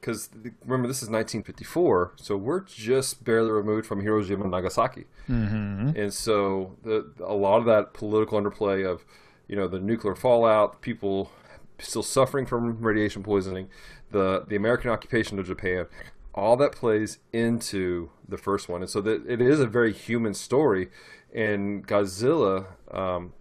[0.03, 0.29] because
[0.65, 5.97] remember this is 1954, so we're just barely removed from Hiroshima and Nagasaki, mm-hmm.
[5.97, 9.05] and so the a lot of that political underplay of
[9.47, 11.31] you know the nuclear fallout, people
[11.79, 13.69] still suffering from radiation poisoning,
[14.11, 15.87] the the American occupation of Japan,
[16.35, 20.35] all that plays into the first one, and so that it is a very human
[20.35, 20.89] story.
[21.33, 23.33] And Godzilla um,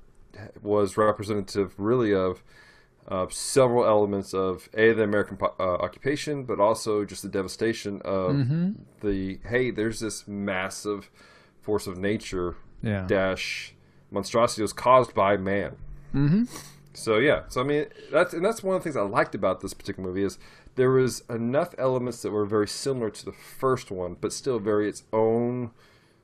[0.62, 2.44] was representative, really, of
[3.08, 8.02] uh, several elements of a the American po- uh, occupation, but also just the devastation
[8.06, 8.36] of
[9.02, 11.10] the hey, there's this massive
[11.62, 13.06] force of nature Yeah.
[13.08, 13.74] dash
[14.12, 15.76] monstrosity was caused by man.
[16.14, 16.44] Mm-hmm.
[16.94, 19.62] So yeah, so I mean that's and that's one of the things I liked about
[19.62, 20.38] this particular movie is
[20.76, 24.88] there was enough elements that were very similar to the first one, but still very
[24.90, 25.72] its own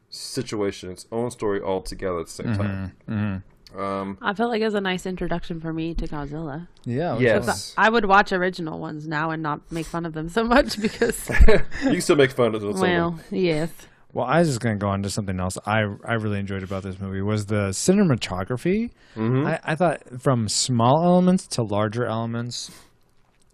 [0.09, 3.43] situation, its own story altogether at the same time.
[3.75, 6.67] Um, I felt like it was a nice introduction for me to Godzilla.
[6.85, 7.17] Yeah.
[7.17, 7.73] yes.
[7.77, 11.29] I would watch original ones now and not make fun of them so much because,
[11.29, 12.79] you can still make fun of them.
[12.79, 13.69] well, yes.
[14.13, 16.63] Well, I was just going to go on to something else I I really enjoyed
[16.63, 18.91] about this movie was the cinematography.
[19.15, 22.71] I, I thought from small elements to larger elements,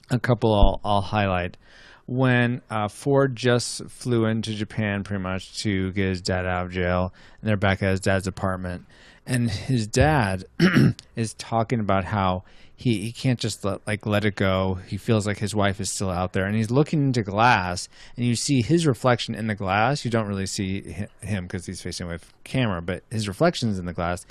[0.10, 1.58] a couple I'll, I'll highlight.
[2.06, 6.72] When uh, Ford just flew into Japan pretty much to get his dad out of
[6.72, 8.86] jail, and they're back at his dad's apartment,
[9.26, 10.46] and his dad
[11.16, 12.44] is talking about how
[12.76, 14.80] he, he can't just let, like let it go.
[14.88, 18.26] He feels like his wife is still out there, and he's looking into glass, and
[18.26, 20.04] you see his reflection in the glass.
[20.04, 20.82] You don't really see
[21.22, 24.26] him because he's facing away from camera, but his reflections in the glass.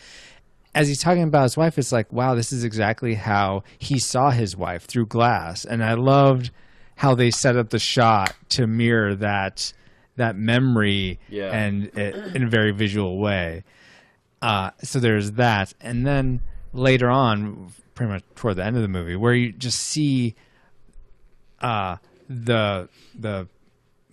[0.75, 4.31] as he's talking about his wife, it's like, wow, this is exactly how he saw
[4.31, 5.65] his wife through glass.
[5.65, 6.51] And I loved
[6.97, 9.73] how they set up the shot to mirror that
[10.17, 11.51] that memory Yeah.
[11.57, 13.65] and it, in a very visual way.
[14.43, 16.41] Uh, so there's that, and then
[16.75, 20.35] later on, pretty much toward the end of the movie, where you just see
[21.61, 21.97] uh,
[22.29, 23.47] the the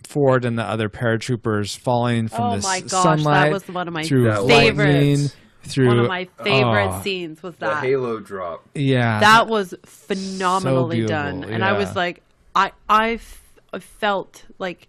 [0.06, 3.68] Ford and the other paratroopers falling from Oh the my s- gosh, that sunlight was
[3.68, 5.36] one of my through That lightning, favorites.
[5.64, 7.82] through One of my favorite oh, scenes was The that.
[7.84, 8.64] Halo drop.
[8.74, 11.94] Yeah, that was phenomenally So done beautiful, and i was yeah.
[11.94, 12.22] like
[12.54, 13.36] i i f-
[13.72, 14.88] I felt like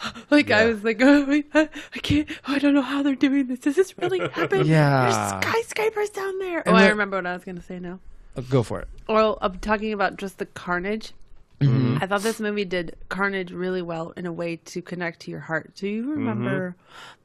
[0.30, 1.68] like i was like oh I,
[2.02, 5.10] can't oh, i don't know how they're doing this does this really happen Yeah.
[5.10, 8.00] there's skyscrapers down there And oh i remember what i was gonna say now
[8.36, 8.88] Oh, go for it.
[9.08, 11.12] well i'm talking about just the carnage
[11.60, 11.98] Mm-hmm.
[12.00, 15.40] I thought this movie did Carnage really well in a way to connect to your
[15.40, 15.74] heart.
[15.74, 16.76] Do you remember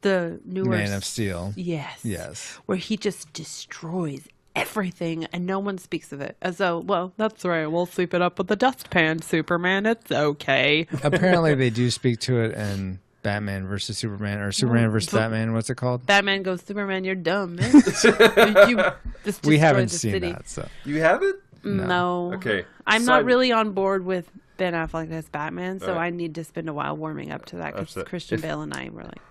[0.01, 1.53] the newer Man of Steel.
[1.55, 1.99] Yes.
[2.03, 2.57] Yes.
[2.65, 6.35] Where he just destroys everything and no one speaks of it.
[6.41, 9.85] As though, well, that's right, we'll sweep it up with the dustpan, Superman.
[9.85, 10.87] It's okay.
[11.03, 15.53] Apparently, they do speak to it in Batman versus Superman or Superman versus so- Batman.
[15.53, 16.05] What's it called?
[16.05, 17.71] Batman goes, Superman, you're dumb, man.
[18.67, 18.83] you
[19.25, 20.31] just We haven't the seen city.
[20.31, 21.35] that, so You have it?
[21.63, 22.33] No.
[22.35, 22.65] Okay.
[22.85, 26.07] I'm Side- not really on board with Ben Affleck as Batman, so Right.
[26.07, 28.73] I need to spend a while warming up to that because Christian If- Bale and
[28.73, 29.21] I were like,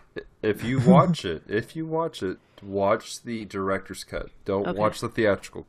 [0.43, 4.29] If you watch it, if you watch it, watch the director's cut.
[4.45, 4.79] Don't Okay.
[4.79, 5.67] watch the theatrical.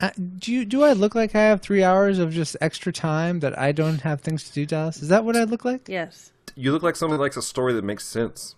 [0.00, 3.40] Uh, do you do I look like I have three hours of just extra time
[3.40, 5.00] that I don't have things to do, Dallas?
[5.00, 5.88] Is that what I look like?
[5.88, 8.56] yes, You look like someone who likes a story that makes sense.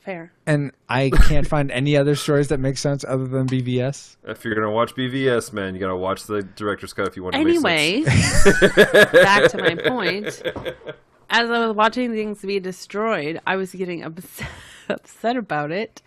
[0.00, 0.30] fair.
[0.46, 4.16] And I can't find any other stories that make sense other than BVS.
[4.24, 7.34] If you're gonna watch BVS, man, you gotta watch the director's cut if you want
[7.34, 8.44] to make Anyway, sense.
[9.12, 10.42] back to my point.
[11.28, 14.48] As I was watching things be destroyed, I was getting upset,
[14.88, 16.00] upset about it,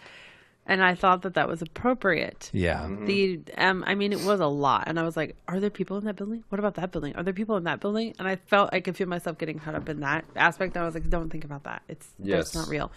[0.65, 2.49] and I thought that that was appropriate.
[2.53, 2.81] Yeah.
[2.81, 3.05] Mm-hmm.
[3.05, 5.97] The um, I mean, it was a lot, and I was like, "Are there people
[5.97, 6.43] in that building?
[6.49, 7.15] What about that building?
[7.15, 9.75] Are there people in that building?" And I felt I could feel myself getting caught
[9.75, 10.75] up in that aspect.
[10.75, 11.81] And I was like, "Don't think about that.
[11.87, 12.51] It's Yes.
[12.51, 12.91] that's not real."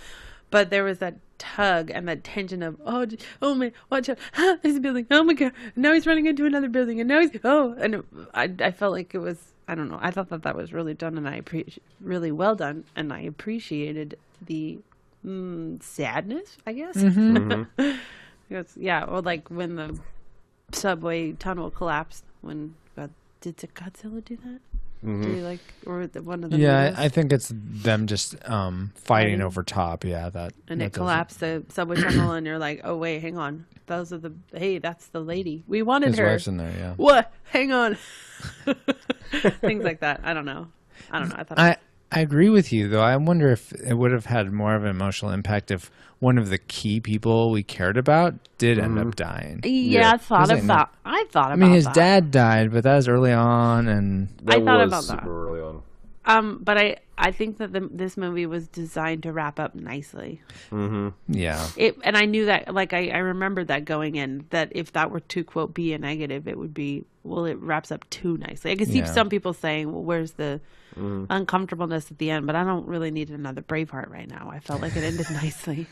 [0.51, 4.19] But there was that tug and that tension of, "Oh, j- oh man, watch out!
[4.37, 5.07] Ah, there's a building.
[5.11, 5.53] Oh my god!
[5.75, 8.05] Now he's running into another building, and now he's oh!" And it,
[8.35, 9.99] I, I felt like it was, I don't know.
[10.01, 13.21] I thought that that was really done, and I appreciate really well done, and I
[13.21, 14.79] appreciated the
[15.25, 16.97] mm, sadness, I guess.
[16.97, 17.63] Mm-hmm.
[17.79, 17.99] Mm-hmm.
[18.49, 19.99] Because yeah, or like when the
[20.75, 22.25] subway tunnel collapsed.
[22.41, 24.61] When God, did Godzilla do that?
[25.05, 26.99] Did he like or the, one of the Yeah, movies?
[27.01, 30.05] I, think it's them just um, fighting over top.
[30.05, 33.37] Yeah, that and that it collapsed the subway tunnel, and you're like, oh wait, hang
[33.37, 36.27] on, those are the hey, that's the lady we wanted His her.
[36.27, 36.73] wife's in there.
[36.79, 36.95] Yeah.
[36.95, 37.33] What?
[37.45, 37.97] Hang on.
[39.61, 40.21] Things like that.
[40.25, 40.69] I don't know.
[41.11, 41.37] I don't know.
[41.39, 41.77] I thought I
[42.15, 43.03] I agree with you though.
[43.03, 46.51] I wonder if it would have had more of an emotional impact if one of
[46.51, 49.11] the key people we cared about did end up mm-hmm.
[49.11, 49.61] dying.
[49.65, 50.91] yeah, I thought Was it about.
[51.05, 51.53] I thought about.
[51.53, 51.95] I mean, his that.
[51.95, 55.29] dad died, but that was early on, and That I thought was about that.
[56.25, 56.45] Super early on.
[56.55, 60.41] Um, but I I think that the, this movie was designed to wrap up nicely.
[60.71, 61.09] Mm-hmm.
[61.29, 64.93] yeah, It and I knew that like I I remembered that going in that if
[64.93, 68.37] that were to quote be a negative, it would be well it wraps up too
[68.39, 68.73] nicely.
[68.73, 69.05] I can see Yeah.
[69.07, 70.61] some people saying, well, where's the
[71.31, 72.47] uncomfortableness at the end?
[72.47, 74.51] But I don't really need another Braveheart right now.
[74.53, 75.87] I felt like it ended nicely.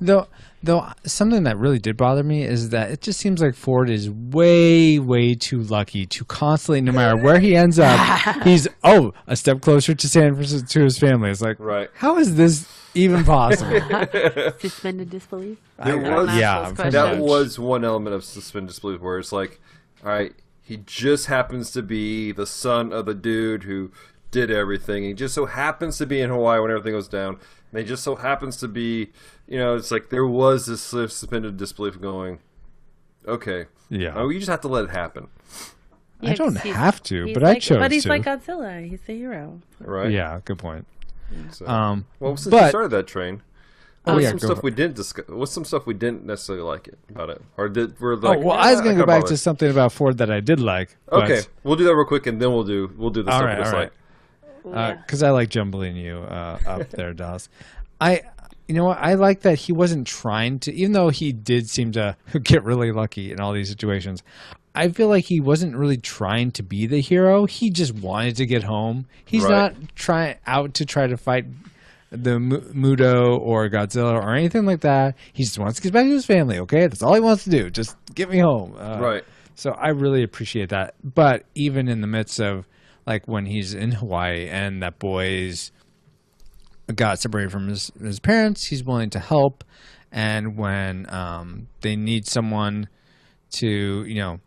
[0.00, 0.26] Though,
[0.62, 4.10] though something that really did bother me is that it just seems like Ford is
[4.10, 7.98] way, way too lucky to constantly, no matter where he ends up,
[8.42, 11.30] he's oh a step closer to San Francisco to his family.
[11.30, 11.90] It's like, Right.
[11.94, 13.80] How is this even possible?
[14.60, 15.58] Suspended disbelief.
[15.84, 16.94] There was yeah, those pretty questions.
[16.94, 19.60] that was one element of suspended disbelief where it's like,
[20.04, 23.90] all right, he just happens to be the son of the dude who
[24.30, 25.04] did everything.
[25.04, 27.38] He just so happens to be in Hawaii when everything goes down.
[27.70, 29.10] And he just so happens to be,
[29.46, 32.38] you know, it's like there was this suspended disbelief going.
[33.26, 34.12] Okay, Yeah.
[34.16, 35.28] oh, you just have to let it happen,
[36.20, 38.08] Yeah, I don't have to, he's but I like- chose But he's to.
[38.10, 38.86] like Godzilla.
[38.88, 39.60] He's the hero.
[39.80, 40.10] right?
[40.10, 40.86] yeah, good point.
[41.50, 43.42] So, Um, well, since but- we started that train,
[44.06, 45.26] Oh, what's yeah, some stuff we didn't discuss?
[45.28, 48.24] What's some stuff we didn't necessarily like it about it, or did we're like?
[48.24, 48.44] Oh like?
[48.46, 50.60] well, I was "Eh, going to go back to something about Ford that I did
[50.60, 50.94] like.
[51.08, 53.38] but- Okay, we'll do that real quick, and then we'll do we'll do the All
[53.38, 53.90] stuff right, we all right.
[54.62, 55.06] dislike.
[55.06, 57.48] because I like jumbling you uh, up there, Dallas.
[57.98, 58.20] I,
[58.68, 58.98] you know what?
[58.98, 62.92] I like that he wasn't trying to, even though he did seem to get really
[62.92, 64.22] lucky in all these situations.
[64.74, 67.46] I feel like he wasn't really trying to be the hero.
[67.46, 69.06] He just wanted to get home.
[69.24, 69.50] He's Right.
[69.50, 71.44] not trying out to try to fight
[72.10, 75.14] the Mu- Muto or Godzilla or anything like that.
[75.32, 76.58] He just wants to get back to his family.
[76.60, 77.70] Okay, that's all he wants to do.
[77.70, 78.74] Just get me home.
[78.78, 79.24] Uh, Right.
[79.54, 80.94] so I really appreciate that.
[81.04, 82.66] But even in the midst of
[83.06, 85.70] like when he's in Hawaii and that boy's
[86.94, 89.64] got separated from his, his parents, he's willing to help.
[90.12, 92.88] and when um, they need someone
[93.52, 94.40] to you know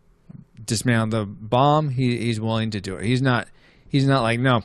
[0.64, 3.04] dismantle the bomb, he he's willing to do it.
[3.04, 3.48] He's not
[3.88, 4.62] he's not like no,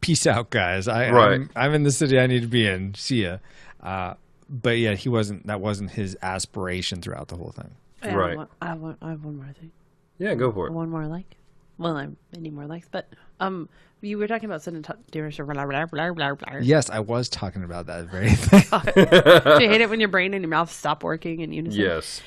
[0.00, 0.88] peace out, guys.
[0.88, 1.32] I Right.
[1.40, 2.94] I'm, I'm in the city I need to be in.
[2.94, 3.38] See ya.
[3.82, 4.14] Uh,
[4.48, 5.46] but yeah, he wasn't.
[5.46, 7.70] That wasn't his aspiration throughout the whole thing.
[8.02, 8.36] I have Right.
[8.36, 9.70] one- I have, one, I have one more thing.
[10.18, 10.72] Yeah, go for it.
[10.72, 11.36] One more like.
[11.78, 13.08] Well, I many more likes, but
[13.40, 13.68] um,
[14.04, 15.44] you were talking about cinematography.
[15.46, 16.58] Blah, blah, blah, blah, blah.
[16.60, 18.62] Yes, I was talking about that very thing.
[18.94, 21.80] Do you hate it when your brain and your mouth stop working in unison?
[21.80, 22.20] Yes.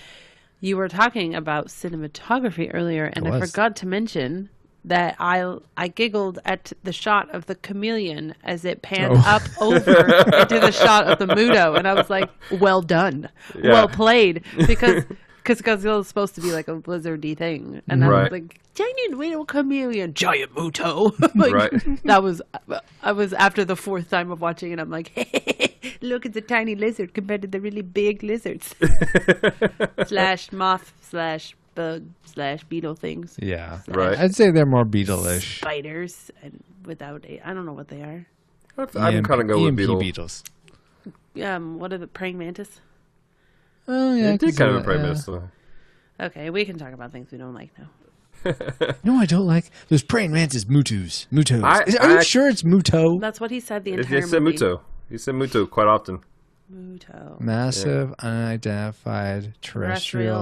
[0.60, 4.50] You were talking about cinematography earlier, and I I, forgot to mention
[4.86, 9.24] that I I giggled at the shot of the chameleon as it panned Oh.
[9.26, 9.92] up over
[10.40, 13.72] into the shot of the Muto, and I was like, "Well done, Yeah.
[13.74, 15.04] well played," because
[15.48, 18.32] because Godzilla is supposed to be like a lizardy thing, and I Right.
[18.32, 22.04] was like, "Giant little chameleon, giant Muto." like, Right.
[22.04, 22.42] That was
[23.02, 24.80] I was after the fourth time of watching it.
[24.80, 28.76] I'm like, hey, "Look, it's a tiny lizard compared to the really big lizards."
[30.06, 33.38] slash moth slash bug slash beetle things.
[33.42, 34.18] yeah, Right.
[34.18, 35.62] I'd say they're more Beetle-ish.
[35.62, 38.26] Spiders and without a I don't know what they are.
[38.78, 39.98] I can kind of go with EMP Beetle.
[40.00, 40.44] Beetles.
[41.42, 42.82] Um, what are the praying mantis?
[43.88, 45.34] Oh yeah, It did kind of a impress me.
[45.36, 45.50] so-
[46.20, 47.88] Okay, we can talk about things we don't like now.
[49.04, 50.66] No, I don't like those praying mantis.
[50.66, 51.64] Mutus, mutos.
[51.64, 53.20] I- Is- Are you sure it's muto?
[53.20, 54.58] That's what he said the It, entire it said movie.
[54.58, 54.82] Muto.
[55.10, 56.20] He said Muto quite often.
[56.74, 57.40] Muto.
[57.40, 59.70] Massive unidentified terrestrial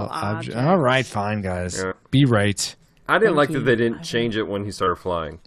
[0.10, 0.56] object.
[0.56, 0.56] object.
[0.56, 1.78] All right, fine, guys.
[1.78, 1.92] Yeah.
[2.10, 2.74] Be right.
[3.08, 5.38] I didn't like Thank that they didn't change it when he started flying.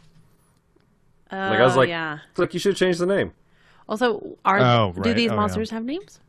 [1.32, 2.20] Oh, Like I was oh, like, yeah.
[2.30, 3.34] it's like you should change the name.
[3.89, 5.39] Also, are Oh, do these Oh, yeah.
[5.39, 6.20] monsters have names?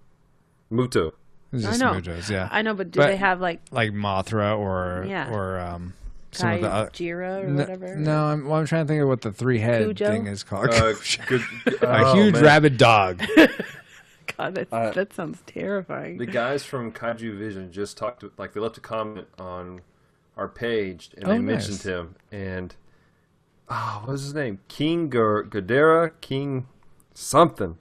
[0.73, 1.13] Muto.
[1.53, 1.93] It's I know.
[2.01, 2.49] mutos, yeah.
[2.51, 5.31] I know, but do But- they have like like Mothra or Yeah.
[5.33, 5.95] or um
[6.33, 7.97] some of the uh, Kaijira or no, whatever?
[7.97, 10.07] no, I'm, well, I'm trying to think of what the three head Cujo?
[10.11, 10.69] thing is called.
[10.71, 10.93] Uh,
[11.27, 11.41] good,
[11.83, 12.45] a oh, huge man.
[12.45, 13.21] rabid dog.
[14.39, 16.19] God, that's, Uh, that sounds terrifying.
[16.19, 19.81] The guys from Kaiju Vision just talked, to, like they left a comment on
[20.37, 21.69] our page, and Oh, they nice.
[21.69, 22.15] mentioned him.
[22.31, 22.77] And
[23.69, 24.61] oh, what was his name?
[24.69, 26.69] King Gar- Ghidorah, King
[27.13, 27.77] something.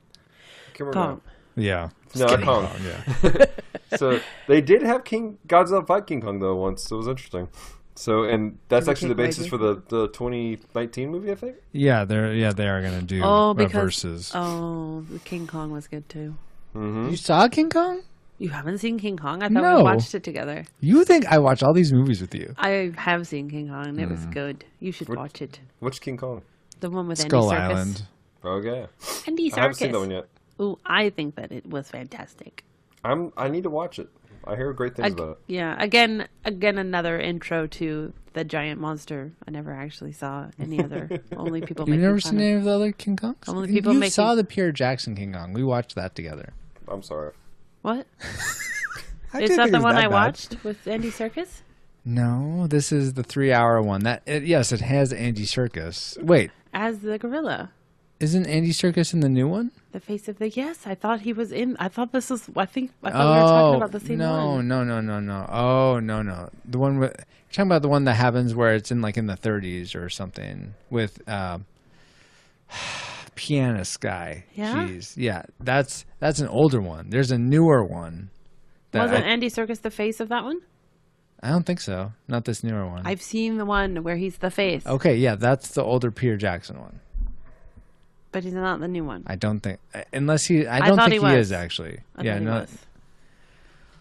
[0.81, 1.17] I
[1.59, 1.89] can't yeah.
[2.15, 2.67] No, not Kong.
[2.83, 3.45] Yeah.
[3.97, 6.83] So they did have King Godzilla fight King Kong though once.
[6.83, 7.47] So it was interesting.
[7.95, 11.55] So and that's Did actually the basis Kong for the, the 2019 movie, I think.
[11.71, 14.31] Yeah, they're yeah they are gonna do Oh, uh, because verses.
[14.35, 16.35] oh, the King Kong was good too.
[16.75, 18.01] You saw King Kong?
[18.37, 19.41] You haven't seen King Kong?
[19.43, 19.77] I thought No.
[19.77, 20.65] we watched it together.
[20.79, 22.53] You think I watch all these movies with you?
[22.57, 24.11] I have seen King Kong and it Hmm.
[24.11, 24.63] was good.
[24.79, 25.59] You should watch it.
[25.79, 26.43] Which King Kong?
[26.79, 27.75] The one with Skull Andy Serkis.
[27.75, 28.03] Island.
[28.45, 28.85] Okay,
[29.27, 30.27] Andy I haven't seen that one yet.
[30.61, 32.63] Ooh, I think that it was fantastic.
[33.03, 33.31] I'm.
[33.37, 34.09] I need to watch it.
[34.45, 35.37] I hear great things Ag- about it.
[35.47, 39.31] yeah, again, again, another intro to the giant monster.
[39.47, 41.09] I never actually saw any other.
[41.37, 41.87] Only people.
[41.87, 43.47] You've never seen any of the other King Kongs?
[43.47, 45.53] Only people you making- saw the Peter Jackson King Kong.
[45.53, 46.53] We watched that together.
[46.87, 47.33] I'm sorry.
[47.81, 48.07] What
[49.33, 50.11] I is that the it was one I bad.
[50.11, 51.61] watched with Andy Serkis?
[52.05, 54.01] No, this is the three-hour one.
[54.03, 56.21] That it, yes, it has Andy Serkis.
[56.23, 57.71] Wait, As the gorilla,
[58.19, 59.71] isn't Andy Serkis in the new one?
[59.91, 60.85] the face of the yes.
[60.85, 61.75] I thought he was in.
[61.79, 62.47] I thought this was.
[62.55, 62.91] I think.
[63.03, 64.67] I thought we were talking about the same Oh, no, one.
[64.67, 65.45] no, no, no, no.
[65.49, 66.49] Oh, no, no.
[66.65, 69.25] The one with you're talking about the one that happens where it's in like in
[69.25, 71.65] the 30s or something with um,
[73.35, 74.45] pianist guy.
[74.53, 74.75] Yeah?
[74.87, 75.43] Jeez, yeah.
[75.59, 77.09] That's that's an older one.
[77.09, 78.29] There's a newer one.
[78.91, 80.61] That Wasn't I, Andy Serkis the face of that one?
[81.41, 82.11] I don't think so.
[82.27, 83.03] Not this newer one.
[83.05, 86.79] I've seen the one where he's the face, okay, yeah, that's the older Peter Jackson
[86.79, 86.99] one.
[88.31, 89.23] But he's not the new one.
[89.27, 89.79] I don't think
[90.13, 90.67] unless he.
[90.67, 91.99] I I don't thought think he he, is actually.
[92.15, 92.65] I yeah, no.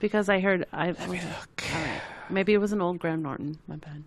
[0.00, 0.88] Because I heard I.
[0.90, 2.00] All right.
[2.30, 3.58] Maybe it was an old Graham Norton.
[3.66, 4.04] My bad.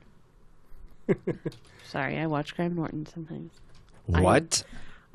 [1.88, 3.51] Sorry, I watch Graham Norton sometimes.
[4.05, 4.63] What?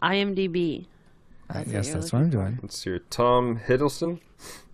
[0.03, 0.87] IMDb.
[1.49, 2.59] I That's what guess that's what I'm doing.
[2.61, 4.21] Let's hear Tom Hiddleston,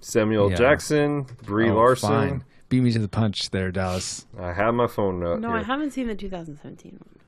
[0.01, 0.57] Samuel Yeah.
[0.57, 2.09] Jackson, Brie Oh, Larson.
[2.09, 2.45] fine.
[2.71, 4.27] Beat me to the punch there, Dallas.
[4.41, 5.59] I have my phone note No, here.
[5.59, 7.19] I haven't seen the 2017 one.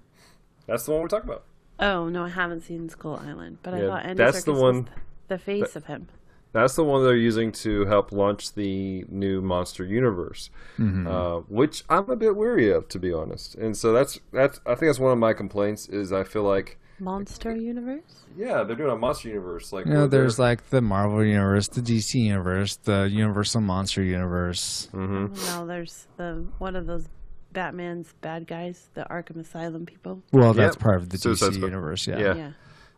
[0.67, 1.45] That's the one we're talking about.
[1.85, 4.93] Oh no, I haven't seen Skull Island, but I thought Andy that's the one- was
[5.28, 6.09] the face of him.
[6.53, 11.07] That's the one they're using to help launch the new Monster Universe, Mm-hmm.
[11.09, 13.57] uh, which I'm a bit weary of, to be honest.
[13.57, 16.78] And so that's that's I think that's one of my complaints is I feel like
[17.01, 18.24] Monster Universe.
[18.37, 21.24] yeah they're doing a Monster Universe like You know, where they're- there's like the Marvel
[21.24, 24.89] universe, the DC universe, the Universal Monster universe.
[24.95, 25.35] Mm-hmm.
[25.47, 27.07] Now there's the one of those
[27.55, 30.23] Batman's bad guys, the Arkham Asylum people.
[30.33, 30.83] Well, that's Yep.
[30.83, 31.67] part of the Suicide DC Squad.
[31.69, 32.07] universe.
[32.07, 32.19] Yeah.
[32.19, 32.35] Yeah.
[32.35, 32.51] Yeah.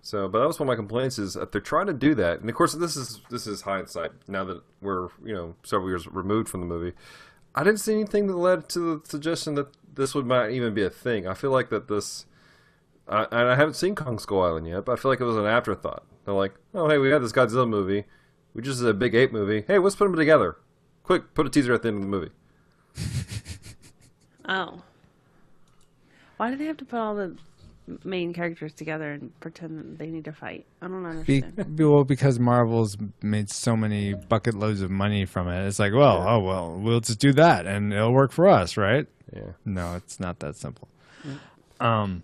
[0.03, 2.41] So, but that was one of my complaints is that they're trying to do that,
[2.41, 4.13] and of course, this is this is hindsight.
[4.29, 6.93] Now that we're you know several years removed from the movie,
[7.55, 10.83] I didn't see anything that led to the suggestion that this would might even be
[10.85, 11.27] a thing.
[11.27, 12.27] I feel like that this,
[13.09, 15.37] I, and I haven't seen Kong Skull Island yet, but I feel like it was
[15.37, 16.05] an afterthought.
[16.25, 18.05] They're like, oh hey, we got this Godzilla movie.
[18.55, 19.65] We just did a big ape movie.
[19.67, 20.57] Hey, let's put them together.
[21.03, 22.31] Quick, put a teaser at the end of the movie.
[24.49, 24.83] Oh.
[26.37, 27.37] Why do they have to put all the
[28.05, 30.67] main characters together and pretend that they need to fight?
[30.83, 31.77] I don't Be, understand.
[31.77, 35.67] be- well, because Marvel's made so many bucket loads of money from it.
[35.67, 39.07] It's like, well, oh well, we'll just do that and it'll work for us, right?
[39.35, 39.53] Yeah.
[39.65, 40.89] No, it's not that simple.
[41.81, 42.23] Um.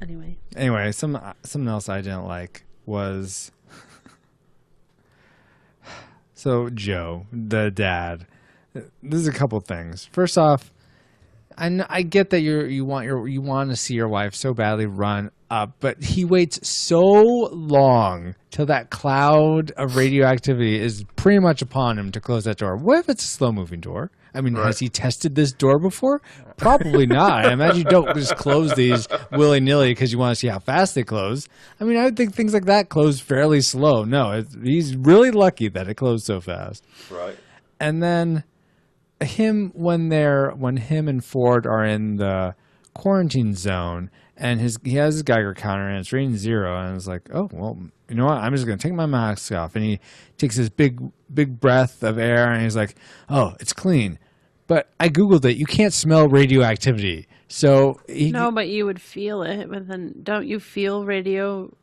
[0.00, 0.36] Anyway.
[0.56, 3.50] Anyway, some something else I didn't like was
[6.34, 8.26] so Joe, the dad.
[9.02, 10.04] There's a couple things.
[10.12, 10.70] First off,
[11.58, 14.54] I I get that you you want your you want to see your wife so
[14.54, 17.02] badly run up, but he waits so
[17.52, 22.76] long till that cloud of radioactivity is pretty much upon him to close that door.
[22.76, 24.10] What if it's a slow moving door?
[24.34, 26.20] I mean, has he tested this door before?
[26.58, 27.46] Probably not.
[27.46, 30.58] I imagine you don't just close these willy nilly because you want to see how
[30.58, 31.48] fast they close.
[31.80, 34.04] I mean, I would think things like that close fairly slow.
[34.04, 37.36] No, it's, he's really lucky that it closed so fast Right.
[37.80, 38.44] and then
[39.20, 42.54] him when they're when him and Ford are in the
[42.94, 47.06] quarantine zone and his he has his Geiger counter and it's reading zero and it's
[47.06, 48.38] like oh well you know what?
[48.38, 49.76] I'm just gonna take my mask off.
[49.76, 50.00] And he
[50.38, 51.00] takes this big
[51.32, 52.96] big breath of air and he's like
[53.28, 54.18] oh it's clean.
[54.66, 55.56] But I googled it.
[55.56, 57.26] You can't smell radioactivity.
[57.48, 59.70] So he, No, but you would feel it.
[59.70, 61.74] But then, don't you feel radio,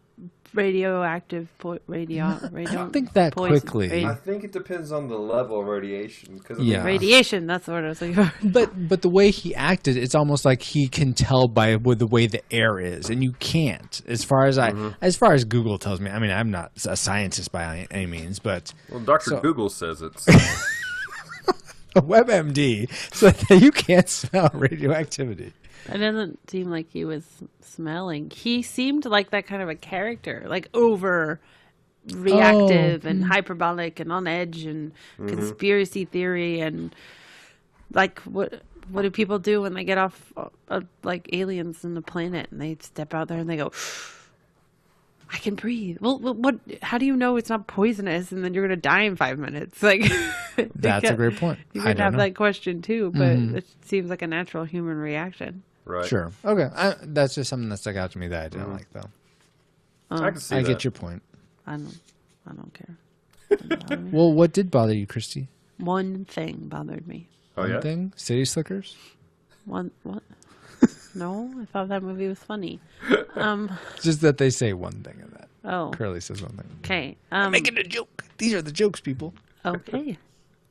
[0.56, 2.40] radioactive po- radio?
[2.52, 3.90] radio I don't think that poison- quickly.
[3.90, 6.40] radi- I think it depends on the level of radiation.
[6.40, 6.84] Cause Yeah.
[6.84, 7.46] radiation.
[7.48, 8.30] That's the word I was thinking.
[8.44, 12.08] but but the way he acted, it's almost like he can tell by with the
[12.08, 14.02] way the air is, and you can't.
[14.08, 14.90] As far as I, mm-hmm.
[15.02, 18.40] as far as Google tells me, I mean, I'm not a scientist by any means,
[18.40, 20.26] but Well, Doctor So- Google says it's.
[21.98, 25.54] A WebMD so that you can't smell radioactivity.
[25.92, 27.24] It doesn't seem like he was
[27.62, 28.30] smelling.
[28.32, 31.40] He seemed like that kind of a character, like over
[32.12, 34.92] reactive and hyperbolic and on edge and
[35.28, 36.94] conspiracy theory and
[37.94, 41.96] like what what do people do when they get off uh, uh, like aliens in
[41.96, 43.72] the planet and they step out there and they go
[45.32, 45.98] I can breathe.
[46.00, 46.60] Well, well, what?
[46.82, 49.82] How do you know it's not poisonous and then you're gonna die in five minutes?
[49.86, 50.02] Like,
[50.56, 51.60] they That's a great point.
[51.74, 52.20] You I could don't have know.
[52.20, 53.58] that question too, but mm-hmm.
[53.58, 55.64] it seems like a natural human reaction.
[55.84, 56.06] right.
[56.06, 56.32] Sure.
[56.44, 56.70] Okay.
[56.76, 58.74] I, that's just something that stuck out to me that I didn't mm-hmm.
[58.74, 59.10] like, though.
[60.12, 60.68] Uh, I can see I that.
[60.68, 61.22] get your point.
[61.68, 62.00] I don't.
[62.48, 62.98] I don't care.
[63.50, 64.12] Doesn't bother me.
[64.12, 65.48] Well, what did bother you, Christy?
[65.78, 67.28] One thing bothered me.
[67.58, 67.82] Oh One yeah.
[67.82, 68.14] thing?
[68.16, 68.96] City Slickers?
[69.66, 70.24] One what?
[71.16, 72.80] No, I thought that movie was funny.
[73.36, 73.70] Um.
[74.02, 75.50] Just that they say one thing in that.
[75.66, 75.92] Oh.
[75.92, 76.70] Curly says one thing.
[76.80, 77.18] Okay.
[77.34, 77.52] Um.
[77.52, 78.24] Making a joke.
[78.38, 79.34] These are the jokes, people.
[79.66, 80.18] Okay.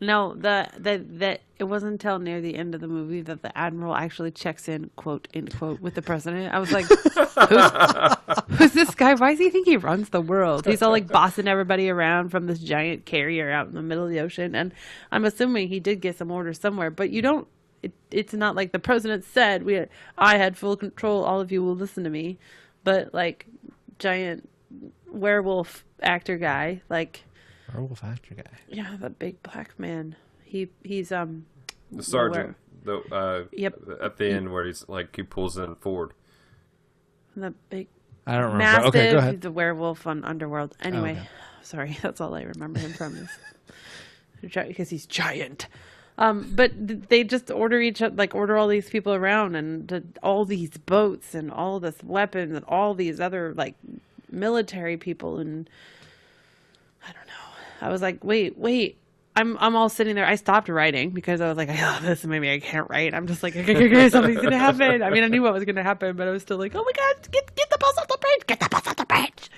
[0.01, 3.57] No, the that that it wasn't until near the end of the movie that the
[3.57, 6.53] admiral actually checks in, quote end quote, with the president.
[6.53, 9.15] I was like, who's, who's this guy?
[9.15, 10.67] Why does he think he runs the world?
[10.67, 14.11] He's all like bossing everybody around from this giant carrier out in the middle of
[14.11, 14.73] the ocean, and
[15.13, 16.91] I'm assuming he did get some orders somewhere.
[16.91, 17.47] But you don't.
[18.15, 19.75] It, it's not like the president said we.
[19.75, 19.89] Had,
[20.19, 21.25] I had full control.
[21.25, 22.39] All of you will listen to me,
[22.85, 23.47] but like
[23.99, 24.49] giant
[25.11, 27.25] werewolf actor guy, like
[27.73, 28.43] Werewolf actor guy.
[28.69, 30.17] yeah, the big black man.
[30.43, 31.47] He he's um
[31.93, 32.57] The sergeant.
[32.85, 33.75] The, uh, Yep.
[34.03, 36.13] At the end, where he's like he pulls in Ford.
[37.37, 37.89] the big
[38.27, 38.59] I don't remember.
[38.59, 38.87] massive.
[38.87, 39.41] okay, go He's ahead.
[39.43, 40.77] the werewolf on Underworld.
[40.81, 41.29] Anyway, okay.
[41.63, 43.29] sorry, that's all I remember him from is
[44.41, 45.67] because he's giant.
[46.17, 46.73] Um, but
[47.09, 51.35] they just order each oth- like order all these people around and all these boats
[51.35, 53.75] and all this weapons and all these other like
[54.31, 55.69] military people and
[57.03, 57.87] I don't know.
[57.87, 58.99] I was like, wait, wait.
[59.37, 60.25] I'm I'm all sitting there.
[60.25, 63.15] I stopped writing because I was like, I oh, this maybe I can't write.
[63.15, 65.03] I'm just like, okay, okay, something's gonna happen.
[65.03, 66.93] I mean, I knew what was gonna happen, but I was still like, oh my
[66.93, 69.51] god, get get the bus off the bridge, get the bus off the bridge.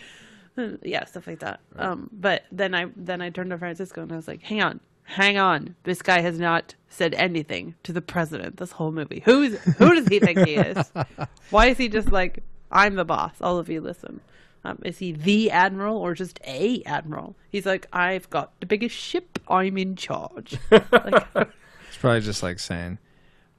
[0.57, 1.61] And, yeah, stuff like that.
[1.77, 4.81] Um, but then I then I turned to Francisco and I was like, hang on,
[5.07, 5.75] hang on.
[5.85, 9.23] This guy has not said anything to the president this whole movie.
[9.25, 10.93] Who's who does he think he is?
[11.51, 13.35] Why is he just like, I'm the boss?
[13.41, 14.21] All of you listen.
[14.65, 17.37] Um, is he the admiral or just a admiral?
[17.51, 19.39] He's like, I've got the biggest ship.
[19.49, 20.59] I'm in charge.
[20.71, 21.27] like,
[21.89, 22.99] It's probably just like saying,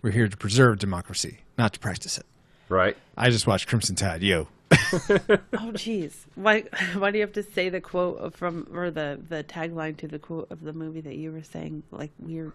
[0.02, 2.26] we're here to preserve democracy, not to practice it.
[2.70, 2.98] Right.
[3.16, 4.22] I just watched Crimson Tide.
[4.22, 4.48] Yo.
[4.72, 6.14] oh, jeez.
[6.36, 6.64] Why?
[6.96, 10.20] Why do you have to say the quote from or the the tagline to the
[10.20, 12.54] quote of the movie that you were saying like weird?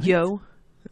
[0.00, 0.40] Yo,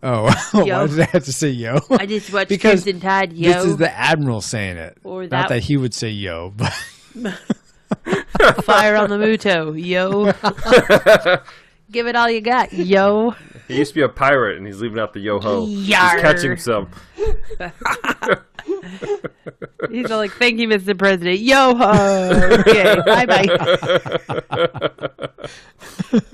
[0.02, 1.78] Oh, why did I have to say yo?
[1.90, 3.32] I just watched Because Crimson Tide.
[3.32, 4.98] Yo, This is the admiral saying it.
[5.04, 6.72] Or Not that- that he would say yo, but
[8.64, 9.72] fire on the Muto.
[9.82, 10.32] Yo,
[11.90, 12.72] give it all you got.
[12.72, 13.34] Yo.
[13.68, 15.66] He used to be a pirate, and he's leaving out the yo ho.
[15.66, 16.12] Yar.
[16.12, 16.88] He's catching some.
[19.90, 20.96] He's all like, "Thank you, Mr.
[20.98, 22.30] President." Yo ho.
[22.60, 23.48] Okay, bye bye.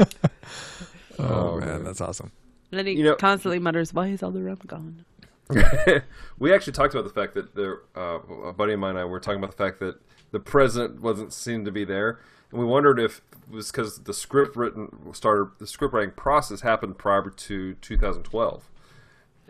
[1.18, 2.32] Oh, man, that's awesome.
[2.70, 5.04] Then he You know- constantly mutters, "Why is all the rum gone?"
[6.38, 9.04] we actually talked about the fact that there, uh, a buddy of mine and I
[9.04, 9.96] were talking about the fact that
[10.30, 12.18] the president wasn't seen to be there,
[12.50, 16.62] and we wondered if it was because the script written started the script writing process
[16.62, 18.70] happened prior to 2012,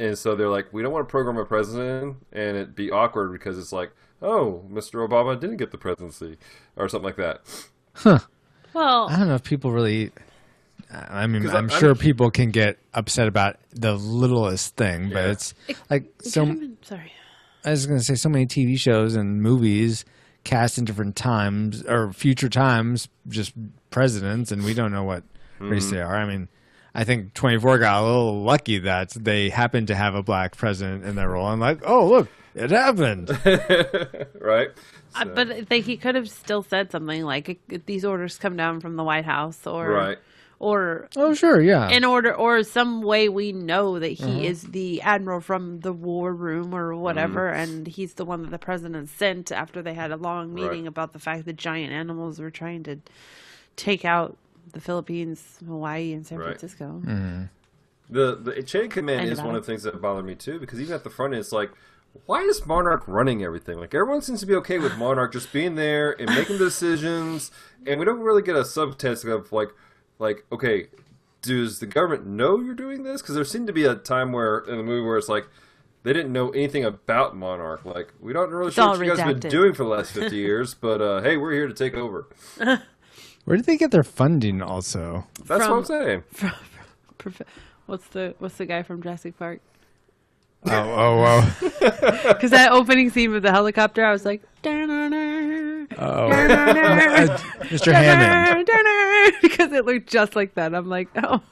[0.03, 3.33] and so they're like, we don't want to program a president and it be awkward
[3.33, 5.07] because it's like, oh, Mr.
[5.07, 6.39] Obama didn't get the presidency
[6.77, 7.41] or something like that.
[8.75, 10.13] Well, I don't know if people really.
[10.91, 15.25] I mean, I'm I- sure I'm- people can get upset about the littlest thing, but
[15.25, 15.31] Yeah.
[15.31, 15.55] it's
[15.91, 16.47] like so.
[16.47, 17.13] can't sorry.
[17.65, 20.07] I was going to say so many TV shows and movies
[20.43, 23.53] cast in different times or future times, just
[23.91, 25.23] presidents, and we don't know what
[25.61, 25.97] race mm-hmm.
[25.97, 26.17] they are.
[26.17, 26.49] I mean,
[26.95, 31.05] I think 24 got a little lucky that they happened to have a black president
[31.05, 31.47] in their role.
[31.47, 33.31] I'm like, oh look, it happened.
[34.41, 34.69] right?
[35.15, 38.97] Uh, but they, he could have still said something like, "These orders come down from
[38.97, 40.19] the White House," or Right.
[40.59, 41.89] or oh sure, yeah.
[41.91, 44.41] in order or some way we know that he Uh-huh.
[44.51, 47.57] is the admiral from the war room or whatever Mm.
[47.63, 50.89] and he's the one that the president sent after they had a long meeting Right.
[50.89, 52.97] about the fact that giant animals were trying to
[53.77, 54.37] take out
[54.73, 56.59] the Philippines, Hawaii, and San Right.
[56.59, 57.03] Francisco.
[57.05, 57.49] Mm.
[58.11, 60.81] The the chain command End is one of the things that bothered me too, because
[60.81, 61.71] even at the front, it's like,
[62.27, 63.79] why is Monarch running everything?
[63.79, 67.51] Like everyone seems to be okay with Monarch just being there and making the decisions,
[67.87, 69.71] and we don't really get a subtext of like,
[70.19, 70.89] like okay,
[71.41, 73.23] does the government know you're doing this?
[73.23, 75.49] Because there seemed to be a time where in the movie where it's like.
[76.05, 77.85] They didn't know anything about Monarch.
[77.85, 80.11] Like, we don't really sure all what you guys have been doing for the last
[80.11, 82.27] 50 years, but uh, hey, we're here to take over.
[83.45, 84.63] Where did they get their funding?
[84.63, 86.23] Also, That's From- what I'm saying.
[87.19, 87.43] Prof-
[87.87, 89.61] What's the what's the guy from Jurassic Park?
[90.67, 91.69] oh oh oh.
[92.29, 96.29] Because that opening scene with the helicopter, I was like, "Da-na-na, oh.
[96.31, 97.93] da-na-na, Uh, Mr.
[97.93, 98.69] Hammond.
[99.43, 100.75] because it looked just like that.
[100.75, 101.43] I'm like, oh,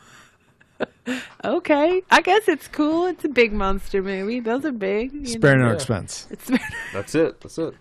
[1.45, 2.03] okay.
[2.11, 3.07] I guess it's cool.
[3.07, 4.39] It's a big monster movie.
[4.41, 5.13] Those are big.
[5.13, 5.69] you Spare know.
[5.69, 6.29] no expense.
[6.31, 6.51] It's
[6.93, 7.41] That's it.
[7.41, 7.75] That's it.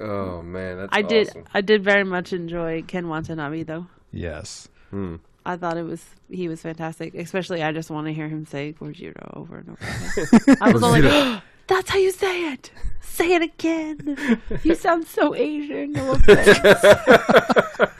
[0.00, 0.44] Oh mm.
[0.44, 1.28] man, that's I did.
[1.28, 1.44] awesome.
[1.52, 3.86] I did very much enjoy Ken Watanabe, though.
[4.12, 4.68] Yes.
[4.90, 5.16] Hmm.
[5.44, 7.14] I thought it was he was fantastic.
[7.14, 10.36] Especially, I just want to hear him say Gojiro over and over.
[10.36, 10.56] Again.
[10.60, 12.70] I was all like, "That's how you say it.
[13.00, 14.40] Say it again.
[14.62, 15.92] You sound so Asian.
[15.92, 16.58] No offense.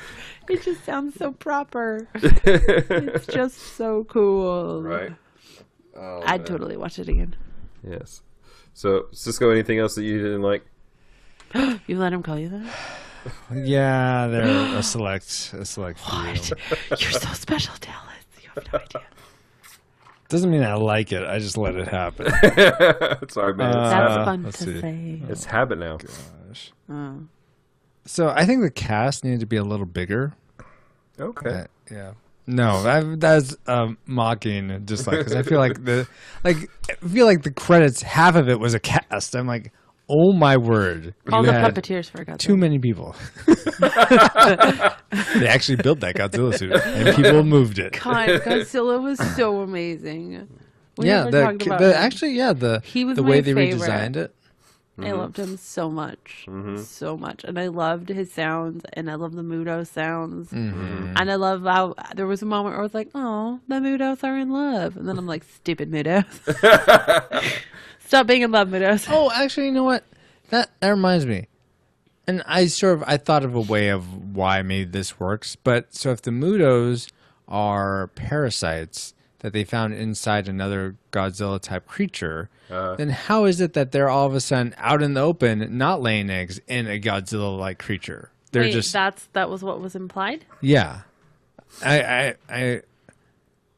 [0.49, 2.09] it just sounds so proper.
[2.15, 4.83] It's just so cool.
[4.83, 5.13] Right.
[5.97, 6.47] Oh, I'd man.
[6.47, 7.37] totally watch it again.
[7.87, 8.23] Yes.
[8.73, 10.65] So, Cisco, anything else that you didn't like?
[11.87, 12.75] You let him call you that?
[13.55, 16.57] Yeah, they're a select a select few.
[16.91, 18.07] You're so special, Dallas.
[18.43, 19.03] You have no idea.
[20.31, 21.25] Doesn't mean I like it.
[21.27, 22.27] I just let it happen.
[23.29, 23.69] Sorry, man.
[23.71, 24.81] it's, That's Uh, fun to see.
[24.81, 25.23] say.
[25.29, 25.99] it's habit now.
[26.89, 27.17] Oh.
[28.07, 30.33] So I think the cast needed to be a little bigger.
[31.19, 31.51] Okay.
[31.51, 32.13] Uh, yeah.
[32.47, 34.87] No, that, that's um, mocking.
[34.87, 36.09] Just like because I feel like the
[36.43, 36.57] like
[36.89, 39.35] I feel like the credits half of it was a cast.
[39.37, 39.73] I'm like,
[40.11, 42.41] oh my word, All you the had puppeteers forgot.
[42.41, 43.15] too many people.
[43.47, 43.55] they
[45.49, 47.93] actually built that Godzilla suit and people moved it.
[47.93, 50.49] God, Godzilla was so amazing.
[50.99, 53.81] We yeah, the, about the actually yeah the He was the way they favorite.
[53.81, 54.35] redesigned it.
[54.99, 55.19] I mm-hmm.
[55.19, 56.77] loved him so much, mm-hmm.
[56.77, 61.15] so much, and I loved his sounds, and I love the Muto sounds, mm-hmm.
[61.17, 64.23] and I love how there was a moment where I was like, "Oh, the Mutos
[64.25, 66.27] are in love," and then I'm like, "Stupid Mutos,
[68.11, 70.03] stop being in love, Mutos." Oh, actually, you know what?
[70.51, 71.47] That that reminds me.
[72.27, 75.55] And I sort of I thought of a way of why maybe this works.
[75.57, 77.09] But so if the Mutos
[77.47, 82.97] are parasites that they found inside another Godzilla type creature, uh.
[82.97, 86.03] then how is it that they're all of a sudden out in the open, not
[86.03, 88.31] laying eggs in a Godzilla like creature?
[88.51, 90.45] They're Wait, just that's that was what was implied.
[90.61, 91.03] yeah.
[91.85, 92.83] I I I.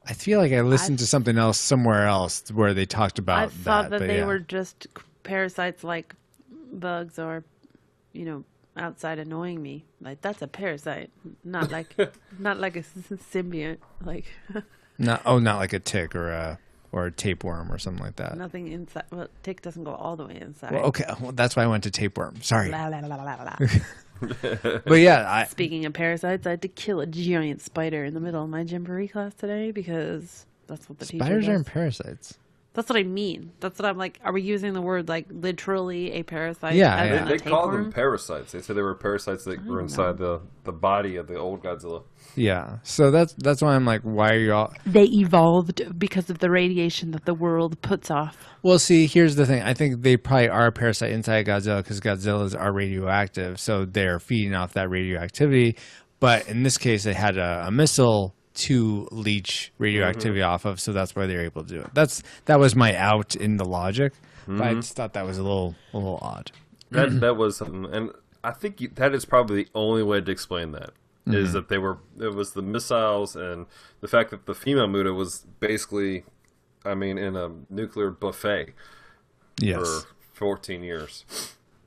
[0.07, 3.47] I feel like I listened to something else somewhere else where they talked about I
[3.49, 4.27] thought that, but they yeah.
[4.27, 4.89] were just
[5.23, 6.15] parasites like
[6.73, 7.45] bugs or,
[8.13, 8.45] you know,
[8.77, 9.85] outside annoying me.
[10.01, 11.11] Like that's a parasite,
[11.45, 11.95] not like
[12.39, 12.93] not like a s-
[13.33, 13.79] symbiont.
[14.05, 14.27] Like
[14.99, 16.59] Not oh, not like a tick or a
[16.93, 18.37] or a tapeworm or something like that.
[18.37, 19.05] nothing inside.
[19.11, 20.73] Well, tick doesn't go all the way inside.
[20.73, 22.43] Well, okay, well, that's why I went to tapeworm.
[22.43, 23.57] Sorry, la, la, la.
[24.43, 28.21] but yeah, I, Speaking of parasites, I had to kill a giant spider in the
[28.21, 31.55] middle of my jamboree class today because that's what the teacher spiders does.
[31.55, 32.39] aren't parasites.
[32.75, 33.53] That's what I mean.
[33.61, 34.18] That's what I'm like.
[34.25, 36.75] Are we using the word like literally a parasite?
[36.75, 37.25] Yeah, yeah.
[37.25, 38.53] They, they call them parasites.
[38.53, 42.05] They said they were parasites that were inside the, the body of the old Godzilla.
[42.35, 42.79] Yeah.
[42.83, 44.73] So that's that's why I'm like, why are y'all?
[44.87, 48.39] They evolved because of the radiation that the world puts off.
[48.62, 49.62] Well, see, here's the thing.
[49.62, 54.18] I think they probably are a parasite inside Godzilla because Godzillas are radioactive, so they're
[54.18, 55.77] feeding off that radioactivity.
[56.20, 60.51] But in this case, they had a, a missile to leach radioactivity mm-hmm.
[60.51, 61.91] off of, so that's why they're able to do it.
[61.95, 64.13] That's that was my out in the logic,
[64.47, 64.81] but I mm-hmm.
[64.81, 66.53] just thought that was a little a little odd.
[66.91, 68.11] That that was something, and
[68.45, 70.91] I think you, that is probably the only way to explain that
[71.27, 71.53] is mm-hmm.
[71.53, 73.67] that they were it was the missiles and
[74.01, 76.25] the fact that the female Muto was basically,
[76.85, 78.75] I mean, in a nuclear buffet
[79.61, 79.79] Yes.
[79.79, 81.25] for 14 years.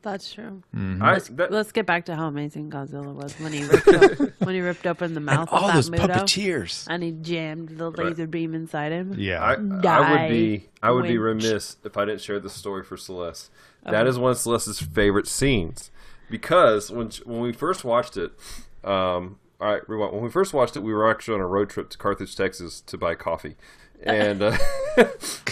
[0.05, 0.61] That's true.
[1.01, 4.53] I, that, Let's get back to how amazing Godzilla was when he ripped up, when
[4.53, 6.85] he ripped open the mouth All of those that Muto puppeteers.
[6.87, 9.15] and he jammed the laser beam inside him.
[9.17, 9.41] Yeah.
[9.41, 12.97] I, I would be I would be remiss if I didn't share the story for
[12.97, 13.49] Celeste.
[13.83, 15.89] That is one of Celeste's favorite scenes
[16.29, 18.31] because when when we first watched it,
[18.83, 20.13] um, all right, rewind.
[20.13, 22.81] When we first watched it, we were actually on a road trip to Carthage, Texas,
[22.81, 23.55] to buy coffee,
[24.03, 24.57] and uh,
[24.97, 25.05] you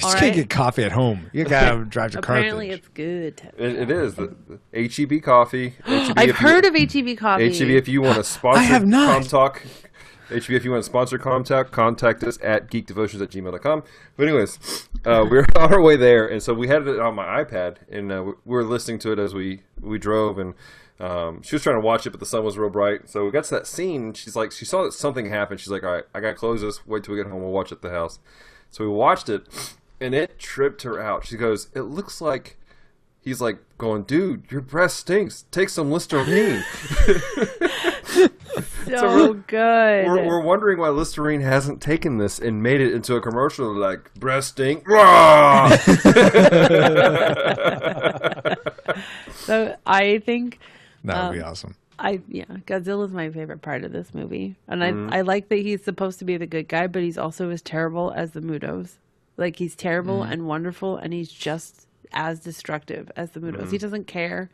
[0.03, 1.29] All can't get coffee at home.
[1.33, 2.79] You gotta drive to Apparently, Carthage.
[2.79, 3.41] it's good.
[3.57, 4.35] it, it is the,
[4.71, 5.75] the HEB coffee.
[5.85, 7.51] HEB I've if you- heard of HEB coffee.
[7.57, 9.21] HEB if you want to sponsor I have not.
[9.23, 9.61] Comtalk.
[10.29, 13.83] HEB if you want to sponsor Comtalk, contact us at geekdevotions at gmail.com.
[14.17, 17.43] But anyways, uh, we're on our way there, and so we had it on my
[17.43, 20.53] iPad, and uh, we were listening to it as we, we drove, and
[20.99, 23.09] um, she was trying to watch it, but the sun was real bright.
[23.09, 25.59] So we got to that scene, she's like, she saw that something happened.
[25.59, 26.85] She's like, all right, I got to close this.
[26.85, 27.41] Wait till we get home.
[27.41, 28.19] We'll watch it at the house.
[28.69, 29.47] So we watched it,
[29.99, 31.25] and it tripped her out.
[31.25, 32.57] She goes, it looks like
[33.21, 35.45] he's like going, dude, your breath stinks.
[35.51, 36.63] Take some Listerine.
[38.85, 40.05] so good.
[40.05, 44.13] We're, we're wondering why Listerine hasn't taken this and made it into a commercial like
[44.15, 44.85] breast stink.
[49.45, 50.59] So I think
[51.03, 51.75] That would be Um, awesome.
[51.99, 55.13] I yeah, Godzilla's my favorite part of this movie, and Mm-hmm.
[55.13, 57.61] I I like that he's supposed to be the good guy, but he's also as
[57.61, 58.97] terrible as the Mutos.
[59.37, 60.31] Like he's terrible Mm-hmm.
[60.31, 63.61] and wonderful, and he's just as destructive as the Mutos.
[63.63, 63.71] Mm-hmm.
[63.71, 64.49] He doesn't care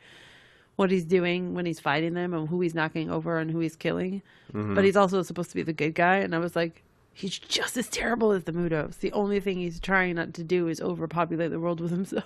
[0.75, 3.75] what he's doing when he's fighting them and who he's knocking over and who he's
[3.75, 4.21] killing,
[4.53, 4.75] Mm-hmm.
[4.75, 6.17] but he's also supposed to be the good guy.
[6.17, 6.83] And I was like.
[7.19, 8.99] He's just as terrible as the Mutos.
[8.99, 12.25] The only thing he's trying not to do is overpopulate the world with himself.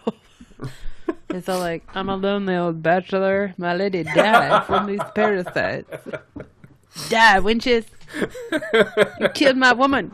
[1.29, 3.55] It's all like, I'm a lonely old bachelor.
[3.57, 5.89] My lady died from these parasites.
[7.09, 7.85] Die, winches.
[9.19, 10.11] You killed my woman.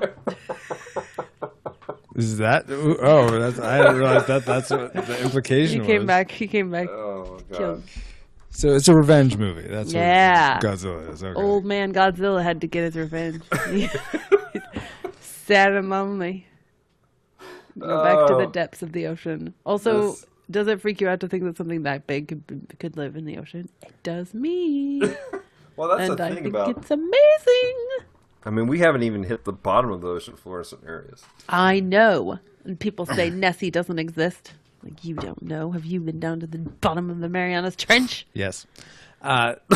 [2.15, 2.65] Is that?
[2.69, 4.45] Oh, that's, I didn't realize that.
[4.45, 6.07] That's what the implication He came was.
[6.07, 6.31] back.
[6.31, 6.87] He came back.
[6.89, 7.83] oh god!
[8.49, 9.67] So it's a revenge movie.
[9.67, 10.53] That's Yeah.
[10.55, 11.21] what Godzilla is.
[11.23, 11.39] Okay.
[11.39, 13.41] Old man Godzilla had to get his revenge.
[15.49, 16.45] Sad and lonely.
[17.77, 18.51] Go back to the Oh.
[18.51, 19.53] depths of the ocean.
[19.65, 22.95] Also, This- does it freak you out to think that something that big could, could
[22.97, 23.67] live in the ocean?
[23.81, 25.01] It does me.
[25.75, 26.69] Well, that's and the I thing think about.
[26.77, 27.77] it's amazing.
[28.43, 31.23] I mean, we haven't even hit the bottom of the ocean floor in certain areas.
[31.47, 32.39] I know.
[32.65, 34.51] And people say Nessie doesn't exist.
[34.83, 35.71] Like, you don't know.
[35.71, 38.27] Have you been down to the bottom of the Marianas Trench?
[38.33, 38.67] Yes.
[39.21, 39.55] Uh,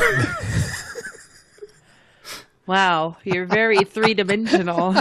[2.66, 4.96] Wow, you're very three dimensional.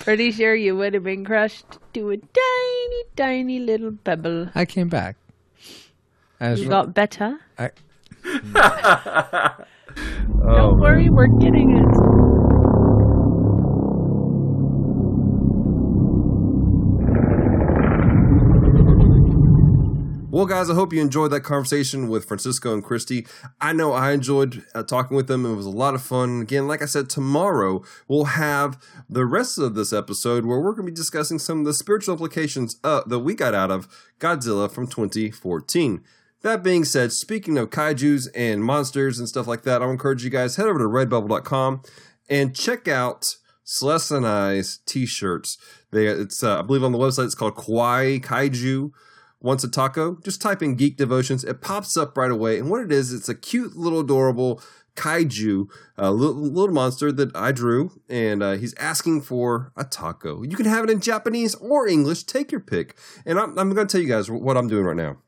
[0.00, 4.50] Pretty sure you would have been crushed to a tiny, tiny little pebble.
[4.54, 5.16] I came back.
[6.40, 7.38] As You got better.
[7.58, 7.70] I,
[10.36, 12.15] Don't worry, we're getting it.
[20.36, 23.26] Well, guys, I hope you enjoyed that conversation with Francisco and Christy.
[23.58, 25.46] I know I enjoyed uh, talking with them.
[25.46, 26.42] It was a lot of fun.
[26.42, 28.78] Again, like I said, tomorrow we'll have
[29.08, 32.12] the rest of this episode where we're going to be discussing some of the spiritual
[32.12, 33.88] implications uh, that we got out of
[34.20, 36.04] Godzilla from 2014.
[36.42, 40.28] That being said, speaking of kaijus and monsters and stuff like that, I encourage you
[40.28, 41.80] guys head over to redbubble.com
[42.28, 45.56] and check out Celeste and I's t-shirts.
[45.92, 48.92] They it's uh, I believe on the website it's called Kawaii Kaiju
[49.46, 51.44] wants a taco, just type in Geek Devotions.
[51.44, 52.58] It pops up right away.
[52.58, 54.60] And what it is, it's a cute little adorable
[54.96, 60.42] kaiju, a little, little monster that I drew, and uh, he's asking for a taco.
[60.42, 62.24] You can have it in Japanese or English.
[62.24, 62.96] Take your pick.
[63.24, 65.18] And I'm, I'm going to tell you guys what I'm doing right now.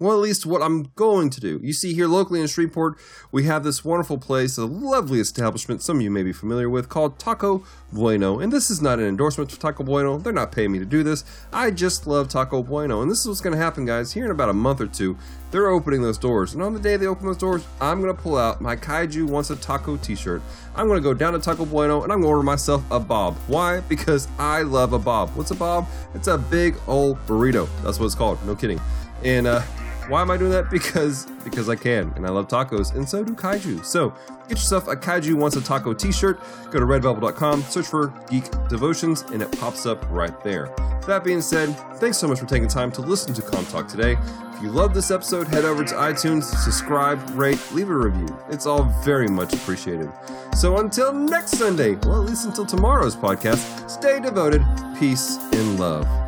[0.00, 1.60] Well, at least what I'm going to do.
[1.62, 2.98] You see, here locally in Shreveport,
[3.30, 6.88] we have this wonderful place, a lovely establishment some of you may be familiar with,
[6.88, 8.40] called Taco Bueno.
[8.40, 10.18] And this is not an endorsement for Taco Bueno.
[10.18, 11.22] They're not paying me to do this.
[11.52, 13.02] I just love Taco Bueno.
[13.02, 14.12] And this is what's going to happen, guys.
[14.12, 15.16] Here in about a month or two,
[15.52, 16.54] they're opening those doors.
[16.54, 19.28] And on the day they open those doors, I'm going to pull out my Kaiju
[19.28, 20.42] Wants a Taco t shirt.
[20.74, 22.98] I'm going to go down to Taco Bueno and I'm going to order myself a
[22.98, 23.36] Bob.
[23.46, 23.78] Why?
[23.78, 25.30] Because I love a Bob.
[25.36, 25.86] What's a Bob?
[26.14, 27.68] It's a big old burrito.
[27.84, 28.44] That's what it's called.
[28.44, 28.80] No kidding.
[29.24, 29.62] And, uh,
[30.08, 30.70] why am I doing that?
[30.74, 33.84] Because because I can, and I love tacos, and so do kaiju.
[33.84, 34.12] So
[34.48, 36.40] get yourself a Kaiju Wants a Taco t-shirt.
[36.70, 40.74] Go to redvelvet.com, search for Geek Devotions, and it pops up right there.
[41.06, 41.68] That being said,
[41.98, 44.16] thanks so much for taking time to listen to Com Talk today.
[44.54, 48.26] If you love this episode, head over to iTunes, subscribe, rate, leave a review.
[48.48, 50.10] It's all very much appreciated.
[50.56, 54.64] So until next Sunday, well, at least until tomorrow's podcast, stay devoted,
[54.98, 56.23] peace, and love.